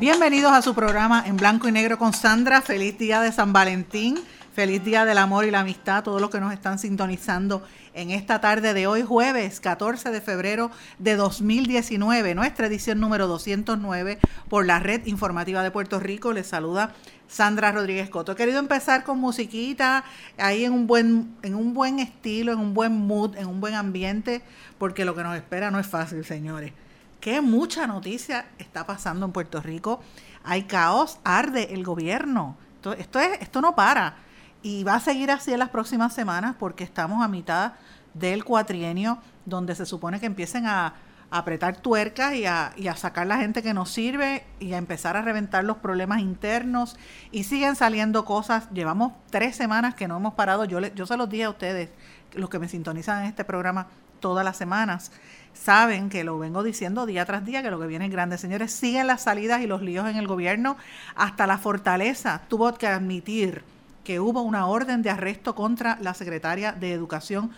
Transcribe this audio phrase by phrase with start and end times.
[0.00, 2.62] Bienvenidos a su programa en blanco y negro con Sandra.
[2.62, 4.16] Feliz día de San Valentín.
[4.54, 8.12] Feliz día del amor y la amistad a todos los que nos están sintonizando en
[8.12, 14.66] esta tarde de hoy, jueves 14 de febrero de 2019, nuestra edición número 209 por
[14.66, 16.32] la Red Informativa de Puerto Rico.
[16.32, 16.94] Les saluda
[17.26, 18.32] Sandra Rodríguez Coto.
[18.32, 20.04] He querido empezar con musiquita,
[20.36, 23.74] ahí en un buen, en un buen estilo, en un buen mood, en un buen
[23.74, 24.42] ambiente,
[24.78, 26.72] porque lo que nos espera no es fácil, señores.
[27.20, 30.00] Qué mucha noticia está pasando en Puerto Rico.
[30.44, 32.56] Hay caos, arde el gobierno.
[32.96, 34.16] Esto, es, esto no para
[34.62, 37.72] y va a seguir así en las próximas semanas porque estamos a mitad
[38.14, 40.94] del cuatrienio donde se supone que empiecen a,
[41.30, 45.14] apretar tuercas y a, y a, sacar la gente que nos sirve y a empezar
[45.14, 46.96] a reventar los problemas internos
[47.30, 48.70] y siguen saliendo cosas.
[48.72, 50.64] Llevamos tres semanas que no hemos parado.
[50.64, 51.90] Yo, yo se los dije a ustedes,
[52.32, 53.88] los que me sintonizan en este programa
[54.20, 55.12] todas las semanas,
[55.54, 58.38] saben que lo vengo diciendo día tras día, que lo que viene es grande.
[58.38, 60.76] Señores, siguen las salidas y los líos en el gobierno.
[61.14, 63.62] Hasta la fortaleza tuvo que admitir
[64.04, 67.50] que hubo una orden de arresto contra la secretaria de Educación,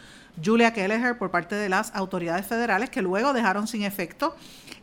[0.43, 4.35] Julia Kelleher, por parte de las autoridades federales, que luego dejaron sin efecto.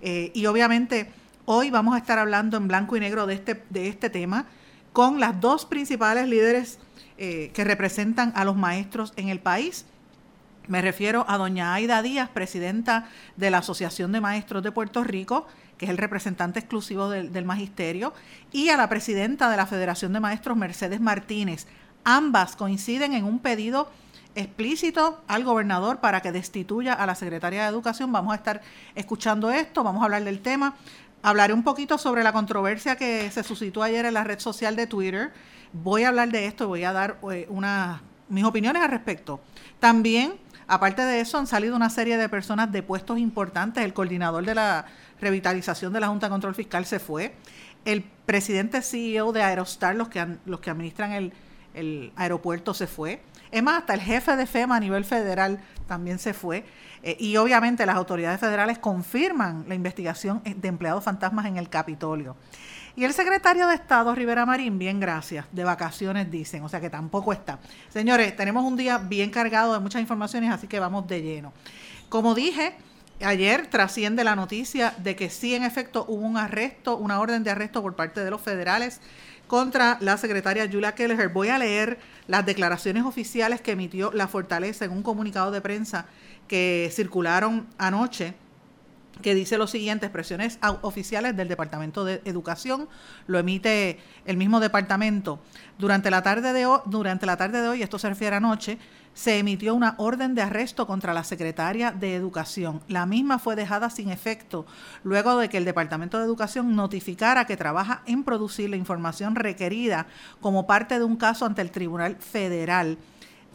[0.02, 1.09] Eh, y obviamente
[1.45, 4.45] hoy vamos a estar hablando en blanco y negro de este, de este tema
[4.94, 6.80] con las dos principales líderes
[7.17, 9.86] eh, que representan a los maestros en el país.
[10.67, 13.08] Me refiero a doña Aida Díaz, presidenta
[13.38, 15.48] de la Asociación de Maestros de Puerto Rico,
[15.78, 18.14] que es el representante exclusivo del, magisterio,
[18.52, 21.67] y a la presidenta de la Federación de Maestros, Mercedes Martínez.
[22.04, 23.89] Ambas coinciden en un pedido
[24.36, 28.11] explícito al gobernador para que destituya a la secretaria de Educación.
[28.11, 28.61] Vamos a estar
[28.94, 30.76] escuchando esto, vamos a hablar del tema.
[31.23, 34.86] Hablaré un poquito sobre la controversia que se suscitó ayer en la red social de
[34.86, 35.32] Twitter.
[35.72, 37.48] Voy a hablar de esto y voy a dar eh,
[38.30, 39.39] mis opiniones al respecto.
[39.80, 40.34] También,
[40.67, 43.83] aparte de eso, han salido una serie de personas de puestos importantes.
[43.83, 44.86] El coordinador de la
[45.20, 47.33] revitalización de la Junta de Control Fiscal se fue.
[47.86, 51.11] El presidente CEO de Aerostar, los que, los que administran
[51.73, 53.22] el, aeropuerto, se fue.
[53.52, 56.66] Es más, hasta el jefe de FEMA a nivel federal también se fue.
[57.04, 62.36] Eh, y obviamente las autoridades federales confirman la investigación de empleados fantasmas en el Capitolio.
[62.97, 66.89] Y el secretario de Estado, Rivera Marín, bien gracias, de vacaciones dicen, o sea que
[66.89, 67.59] tampoco está.
[67.89, 71.53] Señores, tenemos un día bien cargado de muchas informaciones, así que vamos de lleno.
[72.09, 72.75] Como dije,
[73.19, 77.49] Ayer trasciende la noticia de que sí, en efecto, hubo un arresto, una orden de
[77.49, 79.02] arresto por parte de los federales
[79.47, 81.30] contra la secretaria Julia Kelleher.
[81.30, 81.97] Voy a leer
[82.27, 86.05] las declaraciones oficiales que emitió la Fortaleza en un comunicado de prensa
[86.47, 88.36] que circularon anoche
[89.22, 92.88] que dice lo siguiente, expresiones oficiales del Departamento de Educación,
[93.28, 95.39] lo emite el mismo departamento.
[95.78, 98.78] Durante la tarde de hoy, durante la tarde de hoy, esto se refiere anoche,
[99.14, 102.82] se emitió una orden de arresto contra la secretaria de Educación.
[102.88, 104.67] La misma fue dejada sin efecto
[105.04, 110.05] luego de que el Departamento de Educación notificara que trabaja en producir la información requerida
[110.39, 112.98] como parte de un caso ante el Tribunal Federal,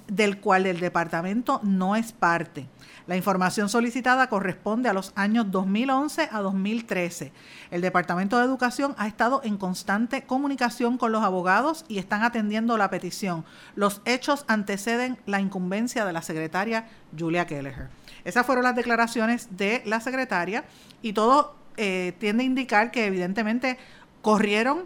[0.09, 2.67] del cual el departamento no es parte.
[3.07, 7.33] La información solicitada corresponde a los años 2011 a 2013.
[7.71, 12.79] El Departamento de Educación ha estado en constante comunicación con los abogados y están atendiendo
[12.79, 13.45] la petición.
[13.75, 16.87] Los hechos anteceden la incumbencia de la secretaria
[17.19, 17.89] Julia Kelleher.
[18.25, 20.65] Esas fueron las declaraciones de la secretaria
[21.03, 23.79] y todo eh, tiende a indicar que evidentemente
[24.21, 24.85] corrieron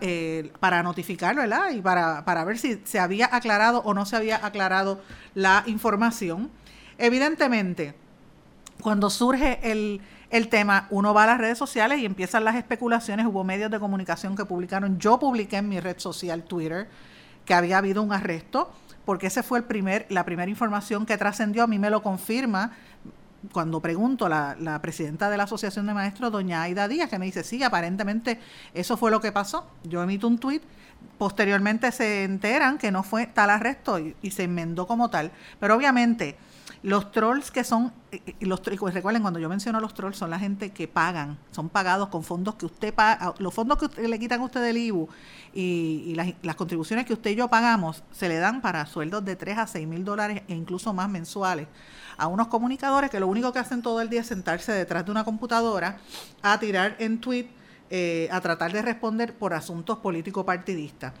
[0.00, 1.70] eh, para notificar, ¿verdad?
[1.70, 5.00] Y para, para ver si se había aclarado o no se había aclarado
[5.34, 6.50] la información.
[7.00, 7.94] Evidentemente,
[8.82, 13.24] cuando surge el, tema, uno va a las redes sociales y empiezan las especulaciones.
[13.24, 16.88] Hubo medios de comunicación que publicaron, yo publiqué en mi red social Twitter
[17.46, 18.70] que había habido un arresto,
[19.06, 22.72] porque ese fue el primer, la primera información que trascendió, a mí me lo confirma
[23.50, 27.24] cuando pregunto, la, la presidenta de la Asociación de Maestros, doña Aida Díaz, que me
[27.24, 28.38] dice, sí, aparentemente
[28.74, 29.66] eso fue lo que pasó.
[29.84, 30.62] Yo emito un tuit,
[31.16, 35.32] posteriormente se enteran que no fue tal arresto y se enmendó como tal.
[35.58, 36.36] Pero obviamente
[36.82, 37.92] los trolls que son,
[38.38, 42.08] y los recuerden cuando yo menciono los trolls, son la gente que pagan, son pagados
[42.08, 45.08] con fondos que usted paga, los fondos que le quitan a usted del IBU
[45.52, 49.58] y, las, contribuciones que usted y yo pagamos se le dan para sueldos de 3
[49.58, 51.68] a 6 mil dólares e incluso más mensuales
[52.16, 55.10] a unos comunicadores que lo único que hacen todo el día es sentarse detrás de
[55.10, 55.98] una computadora
[56.42, 57.48] a tirar en tweet,
[57.90, 61.12] eh, a tratar de responder por asuntos político partidistas.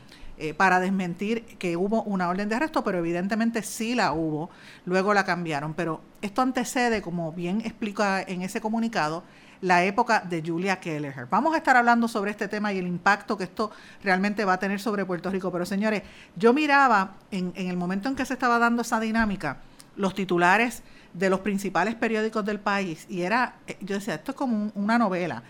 [0.42, 4.48] Eh, para desmentir que hubo una orden de arresto, pero evidentemente sí la hubo,
[4.86, 5.74] luego la cambiaron.
[5.74, 9.22] Pero esto antecede, como bien explica en ese comunicado,
[9.60, 11.26] la época de Julia Kelleher.
[11.28, 13.70] Vamos a estar hablando sobre este tema y el impacto que esto
[14.02, 15.52] realmente va a tener sobre Puerto Rico.
[15.52, 16.04] Pero señores,
[16.36, 19.58] yo miraba en, en el momento en que se estaba dando esa dinámica,
[19.96, 20.82] los titulares
[21.12, 24.96] de los principales periódicos del país y era, eh, yo decía, esto es como una
[24.96, 25.42] novela.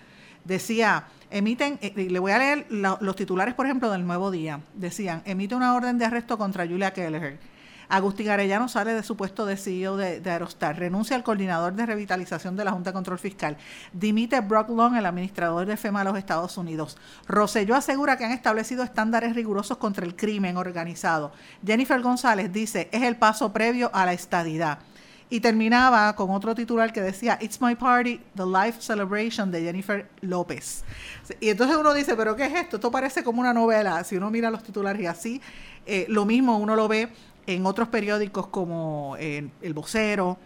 [0.45, 4.61] Decía, emiten, eh, le voy a leer los titulares, por ejemplo, del Nuevo Día.
[4.75, 7.39] Decían, emite una orden de arresto contra Julia Kelleher.
[7.91, 12.55] Agustín Arellano sale de su puesto de CEO de, Aerostar, renuncia al coordinador de revitalización
[12.55, 13.57] de la Junta de Control Fiscal,
[13.93, 16.97] dimite Brock Long, el administrador de FEMA de los Estados Unidos.
[17.27, 21.33] Rosselló asegura que han establecido estándares rigurosos contra el crimen organizado.
[21.67, 24.79] Jennifer González dice, es el paso previo a la estadidad
[25.31, 30.11] y terminaba con otro titular que decía It's My Party, The Life Celebration de Jennifer
[30.21, 30.85] López.
[31.41, 32.77] Y entonces uno dice, pero ¿qué es esto?
[32.77, 35.41] Esto parece como una novela, si uno mira los titulares y así,
[35.87, 37.09] eh, lo mismo uno lo ve
[37.47, 40.37] en otros periódicos como eh, El Vocero,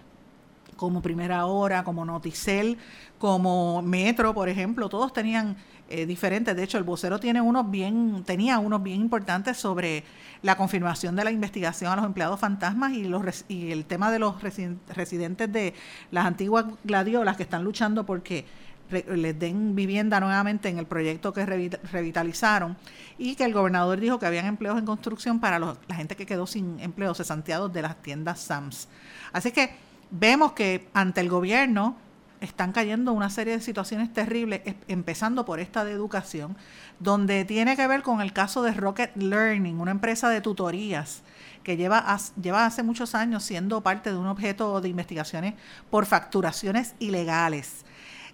[0.76, 2.76] como Primera Hora, como Noticel,
[3.18, 5.56] como Metro, por ejemplo, todos tenían
[5.88, 6.56] eh, diferentes.
[6.56, 10.04] De hecho, el vocero tiene unos bien, tenía unos bien importantes sobre
[10.42, 14.42] la confirmación de la investigación a los empleados fantasmas y, los, el tema de los
[14.42, 15.74] residentes de
[16.10, 18.44] las antiguas gladiolas que están luchando porque
[18.90, 22.76] les den vivienda nuevamente en el proyecto que revitalizaron
[23.18, 26.46] y que el gobernador dijo que habían empleos en construcción para la gente que quedó
[26.46, 28.88] sin empleo cesanteados de las tiendas SAMS.
[29.32, 29.74] Así que
[30.10, 31.96] vemos que ante el gobierno
[32.44, 36.56] están cayendo una serie de situaciones terribles, empezando por esta de educación,
[37.00, 41.22] donde tiene que ver con el caso de Rocket Learning, una empresa de tutorías
[41.62, 45.54] que lleva, lleva hace muchos años siendo parte de un objeto de investigaciones
[45.90, 47.84] por facturaciones ilegales.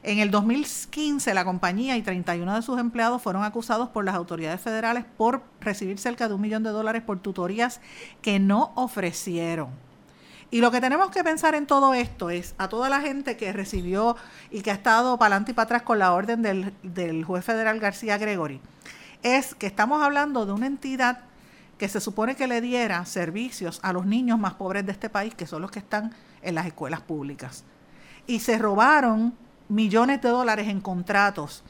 [0.02, 4.60] En el 2015, la compañía y 31 de sus empleados fueron acusados por las autoridades
[4.60, 7.80] federales por recibir cerca de un millón de dólares por tutorías
[8.22, 9.89] que no ofrecieron.
[10.52, 13.52] Y lo que tenemos que pensar en todo esto es a toda la gente que
[13.52, 14.16] recibió
[14.50, 17.78] y que ha estado para adelante y para atrás con la orden del, juez federal
[17.78, 18.60] García Gregory,
[19.22, 21.20] es que estamos hablando de una entidad
[21.78, 25.34] que se supone que le diera servicios a los niños más pobres de este país,
[25.34, 26.12] que son los que están
[26.42, 27.64] en las escuelas públicas.
[28.26, 29.34] Y se robaron
[29.68, 31.62] millones de dólares en contratos.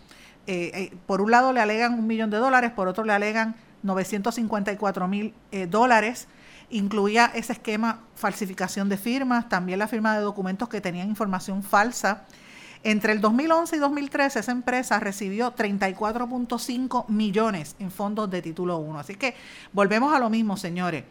[0.47, 3.55] Eh, eh, por un lado le alegan un millón de dólares, por otro le alegan
[3.83, 6.29] 954 mil eh, dólares
[6.71, 12.25] incluía ese esquema falsificación de firmas, también la firma de documentos que tenían información falsa.
[12.83, 18.99] Entre el 2011 y 2013 esa empresa recibió 34.5 millones en fondos de título 1.
[18.99, 19.35] Así que
[19.73, 21.05] volvemos a lo mismo, señores.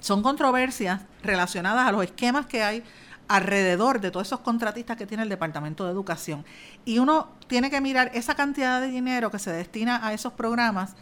[0.00, 2.84] Son controversias relacionadas a los esquemas que hay
[3.26, 6.44] alrededor de todos esos contratistas que tiene el Departamento de Educación.
[6.84, 10.94] Y uno tiene que mirar esa cantidad de dinero que se destina a esos programas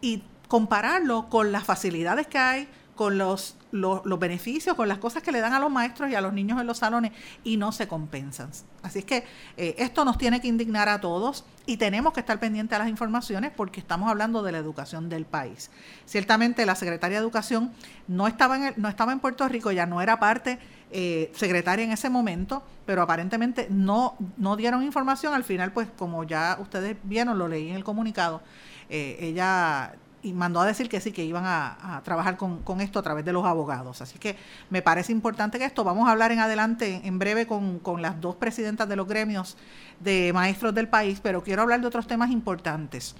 [0.00, 2.68] y compararlo con las facilidades que hay,
[3.02, 6.20] con los, los, beneficios, con las cosas que le dan a los maestros y a
[6.20, 7.10] los niños en los salones
[7.42, 8.50] y no se compensan.
[8.80, 9.24] Así es que
[9.56, 12.88] eh, esto nos tiene que indignar a todos y tenemos que estar pendientes a las
[12.88, 15.72] informaciones porque estamos hablando de la educación del país.
[16.06, 17.72] Ciertamente la secretaria de Educación
[18.06, 20.60] no estaba en, no estaba en Puerto Rico, ya no era parte
[20.92, 25.34] eh, secretaria en ese momento, pero aparentemente no, no dieron información.
[25.34, 28.42] Al final, pues como ya ustedes vieron, lo leí en el comunicado,
[28.88, 29.92] eh, ella
[30.22, 33.32] y mandó a decir que sí, que iban a, trabajar con, esto a través de
[33.32, 34.00] los abogados.
[34.00, 34.36] Así que
[34.70, 38.36] me parece importante que esto, vamos a hablar en adelante, en breve, con, las dos
[38.36, 39.56] presidentas de los gremios
[40.00, 43.16] de maestros del país, pero quiero hablar de otros temas importantes.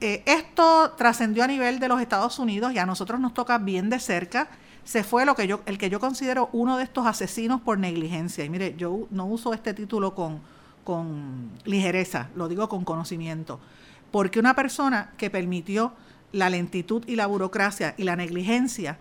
[0.00, 3.90] Eh, esto trascendió a nivel de los Estados Unidos y a nosotros nos toca bien
[3.90, 4.48] de cerca.
[4.84, 8.44] Se fue lo que yo, el que yo considero uno de estos asesinos por negligencia.
[8.44, 10.40] Y mire, yo no uso este título con,
[10.84, 13.58] con ligereza, lo digo con conocimiento
[14.10, 15.92] porque una persona que permitió
[16.32, 18.98] la lentitud y la burocracia y la negligencia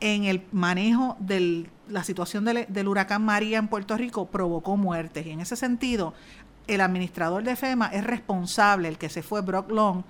[0.00, 5.26] en el manejo de la situación del, huracán María en Puerto Rico provocó muertes.
[5.26, 6.14] Y en ese sentido,
[6.66, 10.02] el administrador de FEMA es responsable, el que se fue Brock Long,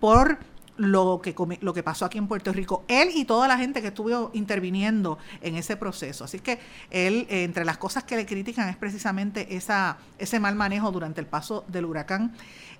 [0.00, 0.38] por
[0.76, 3.88] lo que, lo que pasó aquí en Puerto Rico, él y toda la gente que
[3.88, 6.24] estuvo interviniendo en ese proceso.
[6.24, 6.58] Así que
[6.90, 11.26] él, entre las cosas que le critican es precisamente esa, ese mal manejo durante el
[11.26, 12.32] paso del huracán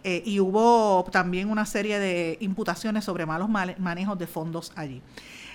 [0.02, 5.00] eh, y hubo también una serie de imputaciones sobre malos manejos de fondos allí.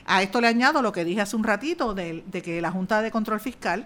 [0.05, 3.01] A esto le añado lo que dije hace un ratito de, de que la Junta
[3.01, 3.85] de Control Fiscal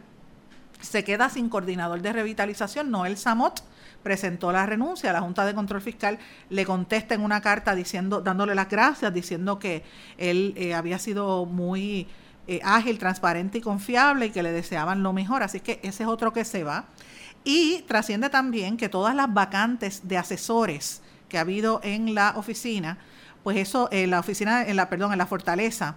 [0.79, 3.63] se queda sin coordinador de revitalización, Noel Samot,
[4.03, 6.19] presentó la renuncia, la Junta de Control Fiscal
[6.49, 9.83] le contesta en una carta diciendo, dándole las gracias, diciendo que
[10.17, 12.07] él eh, había sido muy
[12.45, 15.43] eh, ágil, transparente y confiable y que le deseaban lo mejor.
[15.43, 16.85] Así que ese es otro que se va.
[17.45, 22.97] Y trasciende también que todas las vacantes de asesores que ha habido en la oficina,
[23.43, 25.95] pues eso, en la oficina, en la, perdón, en la fortaleza,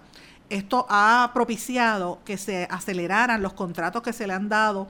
[0.49, 4.87] esto ha propiciado que se aceleraran los contratos que se le han dado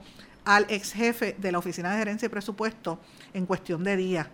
[0.48, 3.02] al ex jefe de la Oficina de Gerencia y Presupuesto
[3.34, 4.28] en cuestión de días,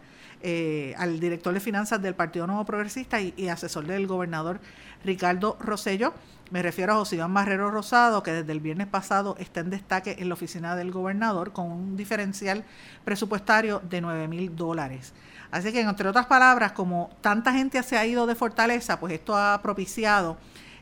[0.43, 4.59] eh, al director de finanzas del Partido Nuevo Progresista y, asesor del gobernador
[5.03, 6.13] Ricardo Rosello.
[6.51, 10.17] Me refiero a José Iván Marrero Rosado, que desde el viernes pasado está en destaque
[10.19, 12.63] en la oficina del gobernador con un diferencial
[13.03, 15.13] presupuestario de 9 mil dólares.
[15.49, 19.35] Así que, entre otras palabras, como tanta gente se ha ido de Fortaleza, pues esto
[19.35, 20.37] ha propiciado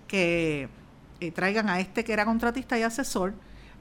[0.09, 0.67] que
[1.21, 3.33] eh, traigan a este que era contratista y asesor,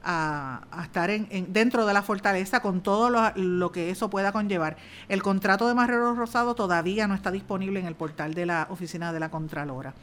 [0.03, 4.77] a, estar en, dentro de la fortaleza con todo lo, que eso pueda conllevar.
[5.09, 9.13] El contrato de Marrero Rosado todavía no está disponible en el portal de la Oficina
[9.13, 9.93] de la Contralora.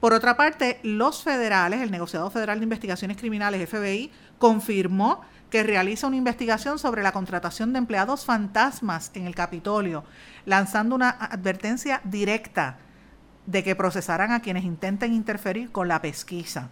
[0.00, 6.06] Por otra parte, los federales, el negociado federal de investigaciones criminales FBI, confirmó que realiza
[6.06, 10.02] una investigación sobre la contratación de empleados fantasmas en el Capitolio,
[10.46, 12.78] lanzando una advertencia directa
[13.46, 16.70] de que procesarán a quienes intenten interferir con la pesquisa.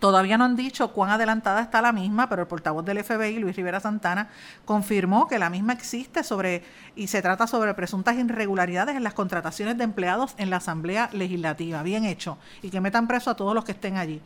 [0.00, 3.56] Todavía no han dicho cuán adelantada está la misma, pero el portavoz del FBI, Luis
[3.56, 4.28] Rivera Santana,
[4.66, 6.62] confirmó que la misma existe sobre
[6.94, 11.82] y se trata sobre presuntas irregularidades en las contrataciones de empleados en la Asamblea Legislativa.
[11.82, 12.36] Bien hecho.
[12.60, 14.20] Y que metan preso a todos los que estén allí.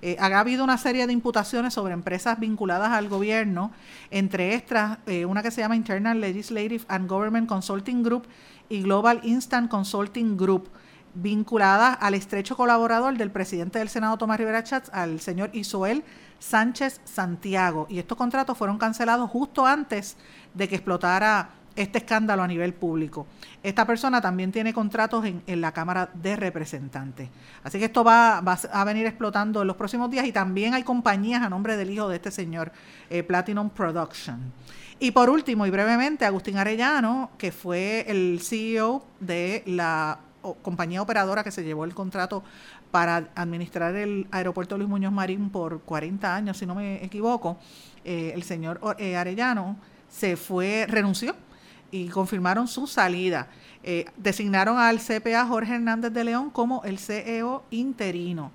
[0.00, 3.72] Eh, ha habido una serie de imputaciones sobre empresas vinculadas al gobierno,
[4.10, 8.28] entre estas eh, una que se llama Internal Legislative and Government Consulting Group
[8.68, 10.68] y Global Instant Consulting Group
[11.16, 16.04] vinculada al estrecho colaborador del presidente del Senado Tomás Rivera Chats, al señor Isoel
[16.38, 17.86] Sánchez Santiago.
[17.88, 20.16] Y estos contratos fueron cancelados justo antes
[20.54, 23.26] de que explotara este escándalo a nivel público.
[23.62, 27.28] Esta persona también tiene contratos en, la Cámara de Representantes.
[27.62, 31.42] Así que esto va, a venir explotando en los próximos días y también hay compañías
[31.42, 32.72] a nombre del hijo de este señor,
[33.10, 34.52] eh, Platinum Production.
[34.98, 40.20] Y por último y brevemente, Agustín Arellano, que fue el CEO de la
[40.54, 42.42] compañía operadora que se llevó el contrato
[42.90, 47.58] para administrar el aeropuerto Luis Muñoz Marín por 40 años, si no me equivoco,
[48.04, 49.76] eh, el señor eh, Arellano
[50.08, 51.34] se fue, renunció
[51.90, 53.48] y confirmaron su salida.
[53.82, 58.50] Eh, designaron al CPA Jorge Hernández de León como el CEO interino.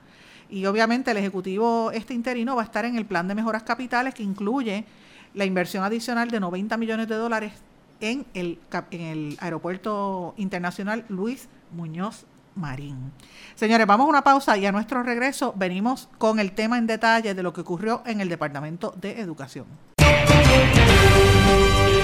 [0.49, 4.13] Y obviamente el ejecutivo este interino va a estar en el plan de mejoras capitales
[4.13, 4.85] que incluye
[5.33, 7.53] la inversión adicional de 90 millones de dólares
[8.01, 8.59] en el,
[8.91, 12.25] en el aeropuerto internacional Luis Muñoz
[12.55, 13.11] Marín.
[13.55, 17.33] Señores, vamos a una pausa y a nuestro regreso venimos con el tema en detalle
[17.33, 19.65] de lo que ocurrió en el Departamento de Educación.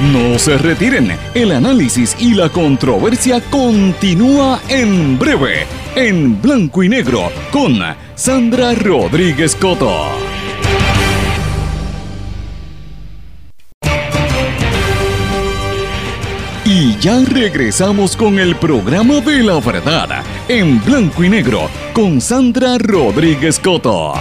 [0.01, 7.31] No se retiren, el análisis y la controversia continúa en breve, en blanco y negro,
[7.51, 7.79] con
[8.15, 10.36] Sandra Rodríguez Coto.
[16.79, 22.77] Y ya regresamos con el programa de la verdad, en blanco y negro, con Sandra
[22.77, 24.13] Rodríguez Coto.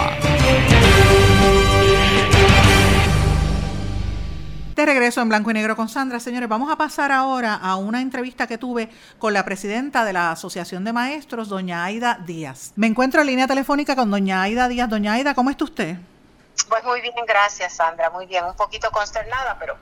[4.75, 6.19] De regreso en blanco y negro con Sandra.
[6.19, 10.31] Señores, vamos a pasar ahora a una entrevista que tuve con la presidenta de la
[10.31, 12.73] Asociación de Maestros, doña Aida Díaz.
[12.75, 14.89] Me encuentro en línea telefónica con doña Aida Díaz.
[14.89, 15.97] Doña Aida, ¿cómo está usted?
[16.67, 19.77] Pues muy bien, gracias Sandra, muy bien, un poquito consternada, pero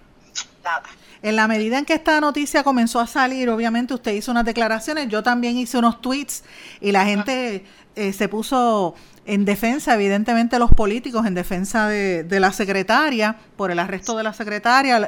[0.66, 0.84] nada.
[1.22, 5.08] En la medida en que esta noticia comenzó a salir, obviamente usted hizo unas declaraciones,
[5.08, 6.44] yo también hice unos tweets
[6.82, 8.96] y la gente eh, se puso
[9.26, 14.34] en defensa, evidentemente los políticos, en defensa de, la secretaria, por el arresto de la
[14.34, 15.08] secretaria,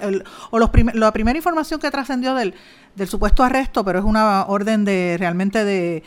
[0.49, 2.55] o los la primera información que trascendió del,
[2.95, 6.03] del supuesto arresto, pero es una orden de realmente de,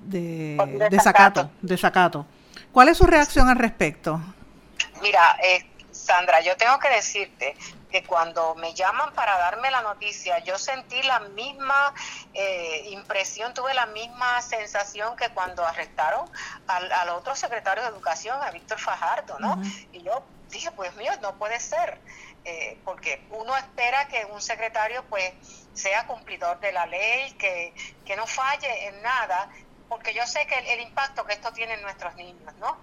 [0.00, 2.26] de, desacato, desacato.
[2.72, 4.18] ¿Cuál es su reacción al respecto?
[5.02, 7.54] Mira, eh, Sandra, yo tengo que decirte
[7.92, 11.94] que cuando me llaman para darme la noticia, yo sentí la misma
[12.34, 16.28] eh, impresión, tuve la misma sensación que cuando arrestaron
[16.66, 19.60] al, otro secretario de Educación, a Víctor Fajardo, ¿no?
[19.92, 22.00] Y yo dije, pues mío, no puede ser.
[22.44, 25.32] eh, porque uno espera que un secretario pues
[25.74, 27.72] sea cumplidor de la ley, que,
[28.04, 29.48] que no falle en nada,
[29.92, 32.78] porque yo sé que el, impacto que esto tiene en nuestros niños, ¿no?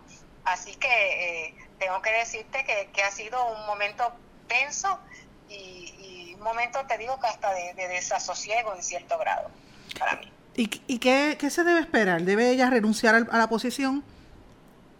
[0.46, 4.14] Así que eh, tengo que decirte que, ha sido un momento
[4.50, 5.00] tenso
[5.48, 9.50] y, un momento, te digo, que hasta de, desasosiego en cierto grado
[9.98, 10.32] para mí.
[10.56, 12.24] ¿Y, y qué, qué, se debe esperar?
[12.24, 14.04] ¿Debe ella renunciar a la posición?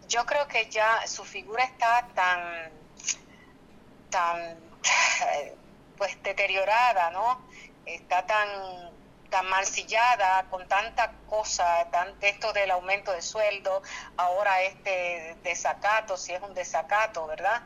[0.08, 2.70] Yo creo que ya su figura está tan,
[4.10, 4.56] tan,
[5.96, 7.40] pues deteriorada, ¿no?
[7.86, 8.48] Está tan
[9.30, 13.82] tan mancillada con tanta cosa, tan, esto del aumento de sueldo,
[14.16, 17.62] ahora este desacato, si es un desacato, ¿verdad?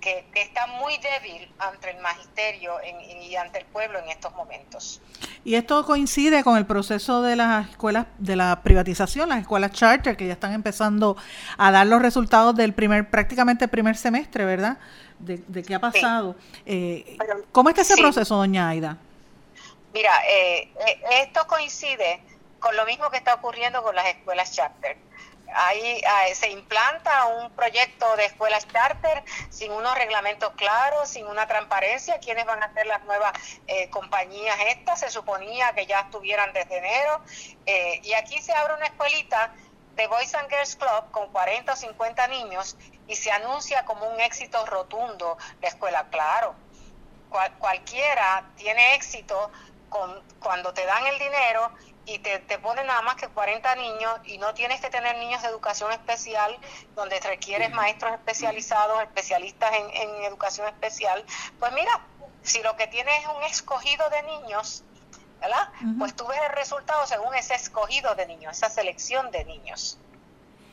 [0.00, 2.74] que, está muy débil ante el magisterio
[3.20, 5.02] y ante el pueblo en estos momentos.
[5.44, 10.16] Y esto coincide con el proceso de las escuelas, de la privatización, las escuelas charter,
[10.16, 11.16] que ya están empezando
[11.56, 14.78] a dar los resultados del primer, prácticamente primer semestre, ¿verdad?
[15.18, 16.36] De, de qué ha pasado.
[16.64, 17.18] Eh,
[17.50, 18.98] ¿Cómo está ese proceso, doña Aida?
[19.92, 22.22] Mira, eh, eh, esto coincide
[22.60, 24.96] con lo mismo que está ocurriendo con las escuelas charter.
[25.54, 26.02] Ahí
[26.34, 32.44] se implanta un proyecto de escuelas charter sin unos reglamentos claros, sin una transparencia, quiénes
[32.44, 33.32] van a ser las nuevas
[33.66, 37.22] eh, compañías estas, se suponía que ya estuvieran desde enero,
[38.02, 39.54] y aquí se abre una escuelita
[39.98, 42.76] de Boys and Girls Club con 40 o 50 niños
[43.08, 46.54] y se anuncia como un éxito rotundo la escuela, claro.
[47.58, 49.50] cualquiera tiene éxito
[49.88, 51.70] cuando te dan el dinero
[52.04, 55.42] y te, te, ponen nada más que 40 niños y no tienes que tener niños
[55.42, 56.56] de educación especial,
[56.94, 61.24] donde requieres maestros especializados, especialistas en, educación especial,
[61.58, 62.00] pues mira,
[62.42, 64.84] si lo que tienes es un escogido de niños,
[65.40, 65.68] ¿verdad?
[65.98, 69.98] Pues tú ves el resultado según ese escogido de niños, esa selección de niños.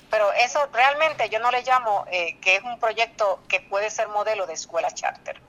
[0.09, 4.07] Pero eso realmente yo no le llamo eh, que es un proyecto que puede ser
[4.07, 5.41] modelo de escuela charter.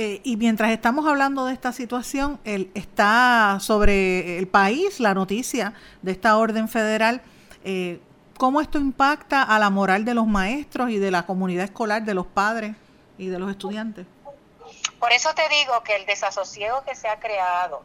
[0.00, 5.74] Eh, y mientras estamos hablando de esta situación, el, está sobre el país la noticia
[6.02, 7.20] de esta orden federal.
[7.64, 8.00] Eh,
[8.36, 12.14] ¿Cómo esto impacta a la moral de los maestros y de la comunidad escolar, de
[12.14, 12.76] los padres
[13.18, 14.06] y de los estudiantes?
[15.00, 17.82] Por eso te digo que el desasosiego que se ha creado,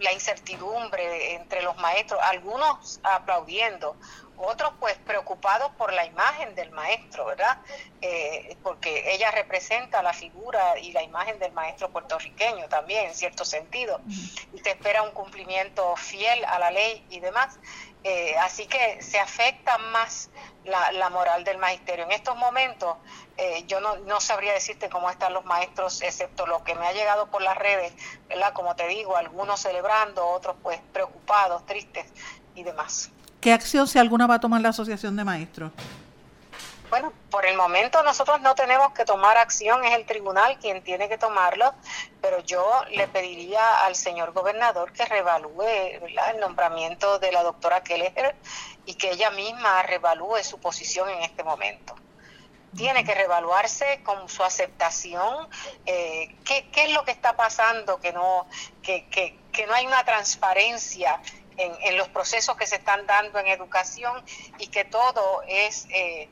[0.00, 3.96] la incertidumbre entre los maestros, algunos aplaudiendo,
[4.42, 7.58] otros pues preocupados por la imagen del maestro, ¿verdad?
[8.00, 13.44] Eh, porque ella representa la figura y la imagen del maestro puertorriqueño también, en cierto
[13.44, 14.00] sentido,
[14.52, 17.58] y te espera un cumplimiento fiel a la ley y demás.
[18.02, 20.30] Eh, así que se afecta más
[20.64, 22.04] la, moral del magisterio.
[22.04, 22.96] En estos momentos
[23.36, 26.92] eh, yo no, no, sabría decirte cómo están los maestros, excepto lo que me ha
[26.92, 27.92] llegado por las redes,
[28.28, 28.54] ¿verdad?
[28.54, 32.06] Como te digo, algunos celebrando, otros pues preocupados, tristes
[32.54, 33.10] y demás.
[33.40, 35.72] ¿Qué acción, si alguna, va a tomar la Asociación de Maestros?
[36.90, 41.08] Bueno, por el momento nosotros no tenemos que tomar acción, es el tribunal quien tiene
[41.08, 41.72] que tomarlo,
[42.20, 48.34] pero yo le pediría al señor gobernador que revalúe el nombramiento de la doctora Keller
[48.84, 51.94] y que ella misma revalúe su posición en este momento.
[52.76, 55.48] Tiene que revaluarse con su aceptación,
[55.86, 58.46] eh, ¿qué, es lo que está pasando, que no,
[58.82, 61.20] que, que no hay una transparencia
[61.56, 64.24] en, los procesos que se están dando en educación
[64.58, 66.28] y que todo es eh,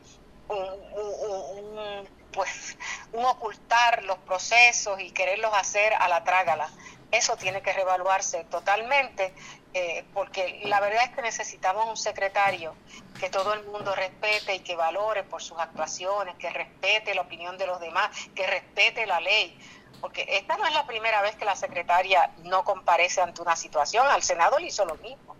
[0.48, 2.76] un, pues,
[3.12, 6.70] un ocultar los procesos y quererlos hacer a la trágala.
[7.10, 9.32] Eso tiene que revaluarse totalmente,
[9.74, 12.74] eh, porque la verdad es que necesitamos un secretario
[13.20, 17.58] que todo el mundo respete y que valore por sus actuaciones, que respete la opinión
[17.58, 19.58] de los demás, que respete la ley
[20.00, 24.06] porque esta no es la primera vez que la secretaria no comparece ante una situación,
[24.06, 25.34] al Senado le hizo lo mismo.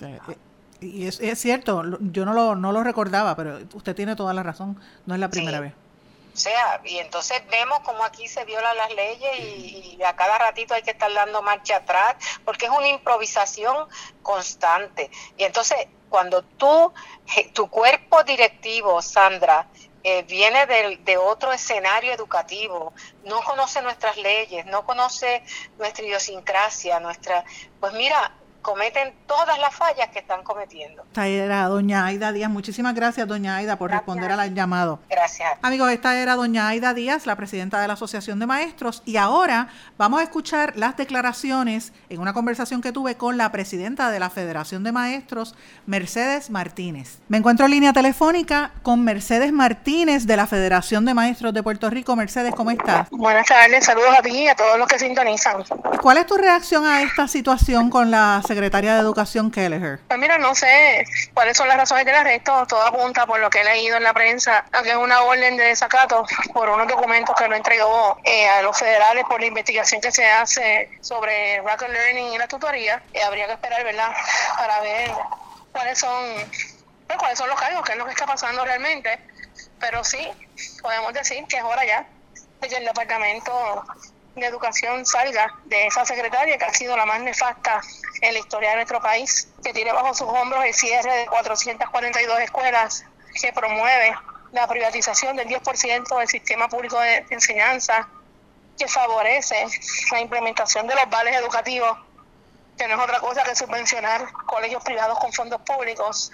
[0.00, 0.36] Eh, eh,
[0.80, 4.42] y es, es, cierto, yo no lo, no lo recordaba, pero usted tiene toda la
[4.42, 5.74] razón, no es la primera vez.
[6.32, 10.74] O sea, y entonces vemos como aquí se violan las leyes y, a cada ratito
[10.74, 13.88] hay que estar dando marcha atrás, porque es una improvisación
[14.22, 15.10] constante.
[15.36, 16.92] Y entonces, cuando tú,
[17.52, 19.68] tu cuerpo directivo, Sandra,
[20.04, 22.92] eh, viene de, otro escenario educativo,
[23.24, 25.44] no conoce nuestras leyes, no conoce
[25.78, 27.44] nuestra idiosincrasia, nuestra,
[27.78, 31.02] pues mira, cometen todas las fallas que están cometiendo.
[31.02, 32.50] Esta era doña Aida Díaz.
[32.50, 35.00] Muchísimas gracias, doña Aida, por responder al llamado.
[35.10, 35.50] Gracias.
[35.60, 39.02] Amigos, esta era doña Aida Díaz, la presidenta de la Asociación de Maestros.
[39.04, 44.10] Y ahora vamos a escuchar las declaraciones en una conversación que tuve con la presidenta
[44.10, 45.54] de la Federación de Maestros,
[45.86, 47.18] Mercedes Martínez.
[47.28, 51.90] Me encuentro en línea telefónica con Mercedes Martínez de la Federación de Maestros de Puerto
[51.90, 52.14] Rico.
[52.16, 53.08] Mercedes, ¿cómo estás?
[53.10, 55.64] Buenas tardes, saludos a ti y a todos los que sintonizan.
[56.00, 60.00] ¿Cuál es tu reacción a esta situación con la secretaria de Educación Kelleher?
[60.08, 62.66] Pues mira, no sé cuáles son las razones del arresto.
[62.66, 65.56] Todo apunta por lo que he leído en la prensa a que es una orden
[65.56, 70.00] de desacato por unos documentos que no entregó eh, a los federales por la investigación
[70.00, 73.02] que se hace sobre Rocket Learning y la tutoría.
[73.12, 74.12] Eh, habría que esperar, ¿verdad?,
[74.56, 75.10] para ver
[75.72, 76.34] cuáles son,
[77.06, 79.18] pues, cuáles son los cargos, qué es lo que está pasando realmente.
[79.80, 80.28] Pero sí,
[80.80, 82.06] podemos decir que es hora ya
[82.60, 83.84] de que el departamento
[84.34, 87.80] de educación salga de esa secretaria que ha sido la más nefasta
[88.20, 92.40] en la historia de nuestro país, que tiene bajo sus hombros el cierre de 442
[92.40, 93.04] escuelas,
[93.40, 94.14] que promueve
[94.52, 98.08] la privatización del 10% del sistema público de enseñanza,
[98.78, 99.66] que favorece
[100.10, 101.98] la implementación de los vales educativos,
[102.76, 106.32] que no es otra cosa que subvencionar colegios privados con fondos públicos,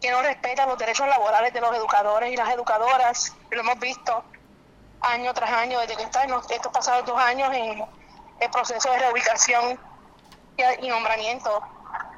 [0.00, 4.24] que no respeta los derechos laborales de los educadores y las educadoras, lo hemos visto
[5.00, 7.84] año tras año, desde que están estos pasados dos años en
[8.40, 9.78] el proceso de reubicación
[10.80, 11.62] y nombramiento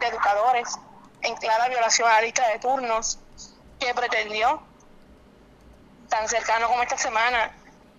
[0.00, 0.78] de educadores
[1.22, 3.18] en clara violación a la lista de turnos
[3.78, 4.62] que pretendió,
[6.08, 7.52] tan cercano como esta semana,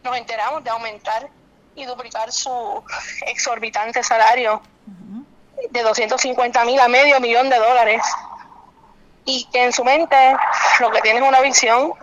[0.04, 1.30] nos enteramos de aumentar
[1.76, 2.84] y duplicar su
[3.28, 4.62] exorbitante salario
[5.70, 8.04] de 250 mil a medio millón de dólares.
[9.24, 10.36] Y que en su mente
[10.80, 11.94] lo que tiene es una visión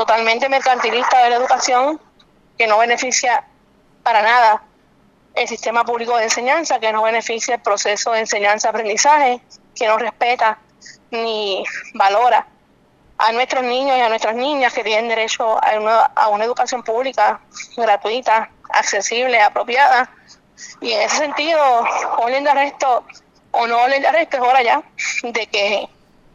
[0.00, 2.00] totalmente mercantilista de la educación
[2.56, 3.44] que no beneficia
[4.02, 4.62] para nada
[5.34, 9.42] el sistema público de enseñanza, que no beneficia el proceso de enseñanza-aprendizaje,
[9.74, 10.58] que no respeta
[11.10, 12.46] ni valora
[13.18, 17.38] a nuestros niños y a nuestras niñas que tienen derecho a una, educación pública
[17.76, 20.08] gratuita, accesible, apropiada.
[20.80, 21.60] Y en ese sentido,
[22.16, 23.04] orden de arresto
[23.50, 24.82] o no orden de arresto es hora ya
[25.24, 25.86] de que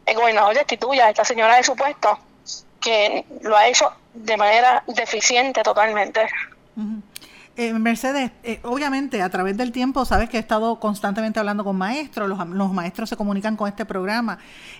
[0.06, 2.16] el gobernador destituya a esta señora de su puesto
[2.86, 6.20] que lo ha hecho de manera deficiente totalmente.
[7.56, 11.74] Eh, Mercedes, eh, obviamente a través del tiempo sabes que he estado constantemente hablando con
[11.76, 14.38] maestros, los, maestros se comunican con este programa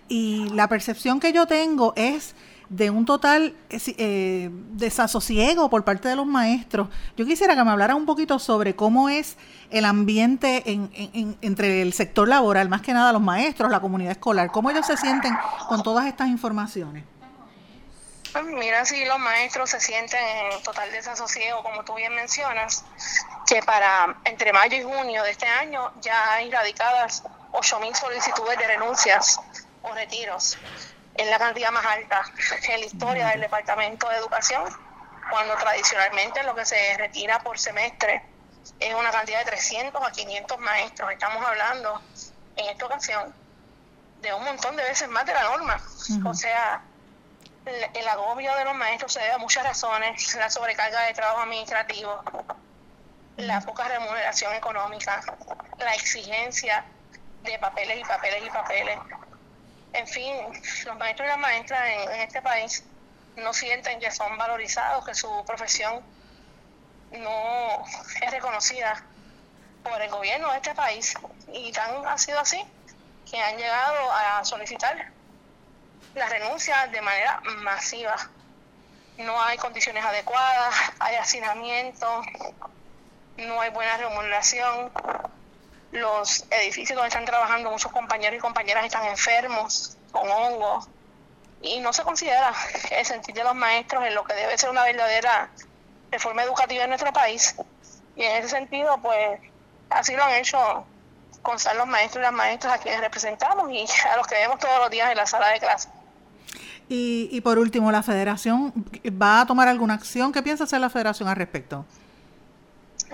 [0.08, 2.36] y la percepción que yo tengo es
[2.68, 6.88] de un total eh, desasosiego por parte de los maestros.
[7.16, 9.36] Yo quisiera que me hablara un poquito sobre cómo es
[9.70, 14.52] el ambiente en, entre el sector laboral, más que nada los maestros, la comunidad escolar,
[14.52, 15.32] cómo ellos se sienten
[15.68, 17.04] con todas estas informaciones.
[18.44, 22.84] Mira si los maestros se sienten en total desasosiego, como tú bien mencionas,
[23.46, 27.22] que para entre mayo y junio de este año ya hay radicadas
[27.52, 29.40] 8.000 solicitudes de renuncias
[29.82, 30.58] o retiros.
[31.14, 32.22] Es la cantidad más alta
[32.68, 34.64] en la historia del Departamento de Educación,
[35.30, 38.22] cuando tradicionalmente lo que se retira por semestre
[38.80, 41.12] es una cantidad de 300 a 500 maestros.
[41.12, 42.02] Estamos hablando
[42.56, 43.34] en esta ocasión
[44.20, 45.80] de un montón de veces más de la norma.
[46.24, 46.82] O sea,
[47.66, 52.22] el agobio de los maestros se debe a muchas razones, la sobrecarga de trabajo administrativo,
[53.36, 55.20] la poca remuneración económica,
[55.78, 56.84] la exigencia
[57.42, 58.98] de papeles y papeles y papeles.
[59.92, 60.36] En fin,
[60.84, 62.84] los maestros y las maestras en, en este país
[63.36, 66.04] no sienten que son valorizados, que su profesión
[67.10, 67.84] no
[68.22, 69.02] es reconocida
[69.82, 71.14] por el gobierno de este país
[71.52, 72.64] y tan ha sido así
[73.28, 75.15] que han llegado a solicitar
[76.16, 78.16] la renuncia de manera masiva.
[79.18, 82.22] No hay condiciones adecuadas, hay hacinamiento,
[83.36, 84.90] no hay buena remuneración.
[85.92, 90.88] Los edificios donde están trabajando muchos compañeros y compañeras están enfermos, con hongos,
[91.60, 92.52] y no se considera
[92.90, 95.50] el sentir de los maestros en lo que debe ser una verdadera
[96.10, 97.56] reforma educativa en nuestro país.
[98.16, 99.38] Y en ese sentido, pues
[99.90, 100.86] así lo han hecho
[101.42, 104.78] constar los maestros y las maestras a quienes representamos y a los que vemos todos
[104.78, 105.90] los días en la sala de clase.
[106.88, 108.72] Y, y por último, ¿la federación
[109.20, 110.32] va a tomar alguna acción?
[110.32, 111.84] ¿Qué piensa hacer la federación al respecto?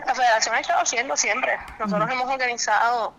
[0.06, 1.58] La federación ha estado haciendo siempre.
[1.78, 3.14] Nosotros hemos organizado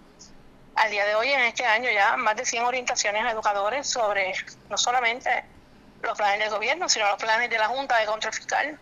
[0.76, 4.34] al día de hoy, en este año, ya más de 100 orientaciones a educadores sobre
[4.70, 5.44] no solamente
[6.02, 8.80] los planes del gobierno, sino los planes de la Junta de Control Fiscal,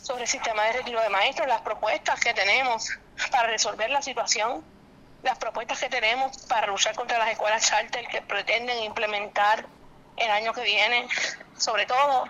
[0.00, 2.90] sobre el sistema de retiro de maestros, las propuestas que tenemos
[3.30, 4.62] para resolver la situación,
[5.22, 9.66] las propuestas que tenemos para luchar contra las escuelas charter que pretenden implementar
[10.16, 11.08] el año que viene,
[11.56, 12.24] sobre todo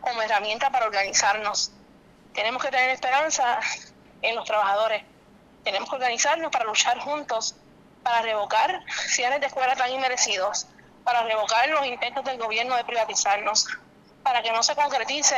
[0.00, 1.72] como herramienta para organizarnos.
[2.34, 3.60] Tenemos que tener esperanza
[4.22, 5.02] en los trabajadores.
[5.62, 7.56] Tenemos que organizarnos para luchar juntos,
[8.02, 10.66] para revocar cierres de escuelas tan inmerecidos,
[11.04, 13.66] para revocar los intentos del gobierno de privatizarnos,
[14.22, 15.36] para que no se concretice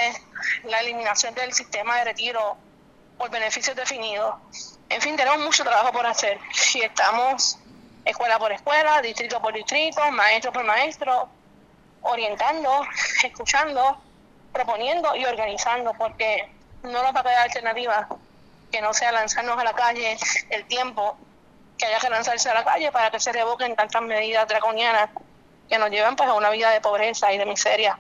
[0.64, 2.57] la eliminación del sistema de retiro
[3.18, 4.35] por beneficios definidos.
[4.88, 6.38] En fin, tenemos mucho trabajo por hacer.
[6.53, 7.59] Si estamos
[8.05, 11.29] escuela por escuela, distrito por distrito, maestro por maestro,
[12.07, 12.71] orientando,
[13.23, 13.99] escuchando,
[14.53, 16.49] proponiendo y organizando, porque
[16.83, 18.09] no nos va a quedar alternativa
[18.71, 20.16] que no sea lanzarnos a la calle
[20.51, 21.16] el tiempo
[21.79, 25.11] que haya que lanzarse a la calle para que se revoquen tantas medidas draconianas
[25.69, 27.99] que nos llevan pues a una vida de pobreza y de miseria.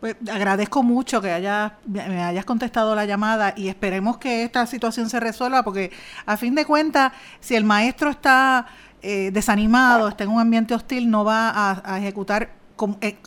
[0.00, 5.08] Pues agradezco mucho que haya, me hayas contestado la llamada y esperemos que esta situación
[5.08, 5.92] se resuelva porque
[6.26, 8.66] a fin de cuentas, si el maestro está
[9.02, 11.52] eh, desanimado, está en un ambiente hostil, no va
[11.84, 12.50] a, ejecutar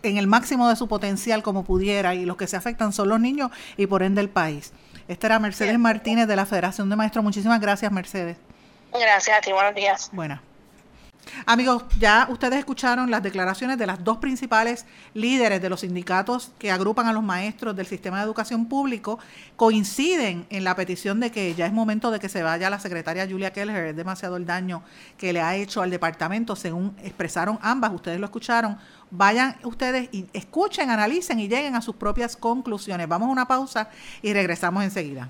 [0.03, 3.19] en el máximo de su potencial como pudiera y los que se afectan son los
[3.19, 4.73] niños y por ende el país.
[5.07, 7.23] Esta era Mercedes Martínez de la Federación de Maestros.
[7.23, 8.38] Muchísimas gracias, Mercedes.
[8.91, 10.09] Gracias a ti, buenos días.
[10.11, 10.39] Bueno.
[11.45, 16.71] Amigos, ya ustedes escucharon las declaraciones de las dos principales líderes de los sindicatos que
[16.71, 19.19] agrupan a los maestros del sistema de educación público.
[19.55, 23.27] Coinciden en la petición de que ya es momento de que se vaya la secretaria
[23.29, 23.85] Julia Keller.
[23.85, 24.83] Es demasiado el daño
[25.17, 27.93] que le ha hecho al departamento, según expresaron ambas.
[27.93, 28.77] Ustedes lo escucharon.
[29.11, 33.07] Vayan ustedes y escuchen, analicen y lleguen a sus propias conclusiones.
[33.07, 33.89] Vamos a una pausa
[34.21, 35.29] y regresamos enseguida.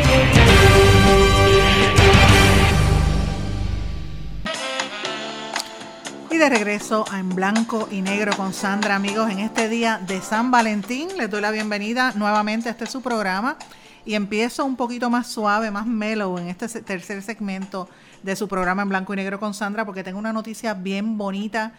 [6.41, 10.49] De regreso a En Blanco y Negro con Sandra, amigos, en este día de San
[10.49, 11.09] Valentín.
[11.15, 13.57] Les doy la bienvenida nuevamente a este su programa
[14.05, 17.87] y empiezo un poquito más suave, más mellow en este tercer segmento
[18.23, 21.73] de su programa En Blanco y Negro con Sandra porque tengo una noticia bien bonita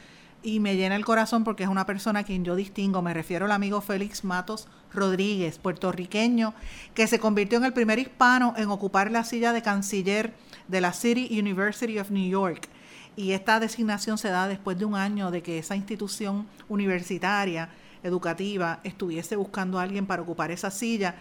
[0.44, 3.02] y me llena el corazón porque es una persona a quien yo distingo.
[3.02, 6.54] Me refiero al amigo Félix Matos Rodríguez, puertorriqueño,
[6.94, 10.32] que se convirtió en el primer hispano en ocupar la silla de canciller
[10.68, 12.68] de la City University of New York
[13.16, 17.68] y esta designación se da después de un año de que esa institución universitaria
[18.02, 21.14] educativa estuviese buscando a alguien para ocupar esa silla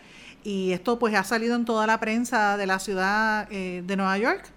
[0.43, 4.17] y esto pues ha salido en toda la prensa de la ciudad eh, de Nueva
[4.17, 4.49] York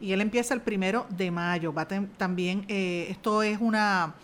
[0.00, 1.72] y él empieza el primero de mayo.
[1.72, 4.14] Va también eh, esto es una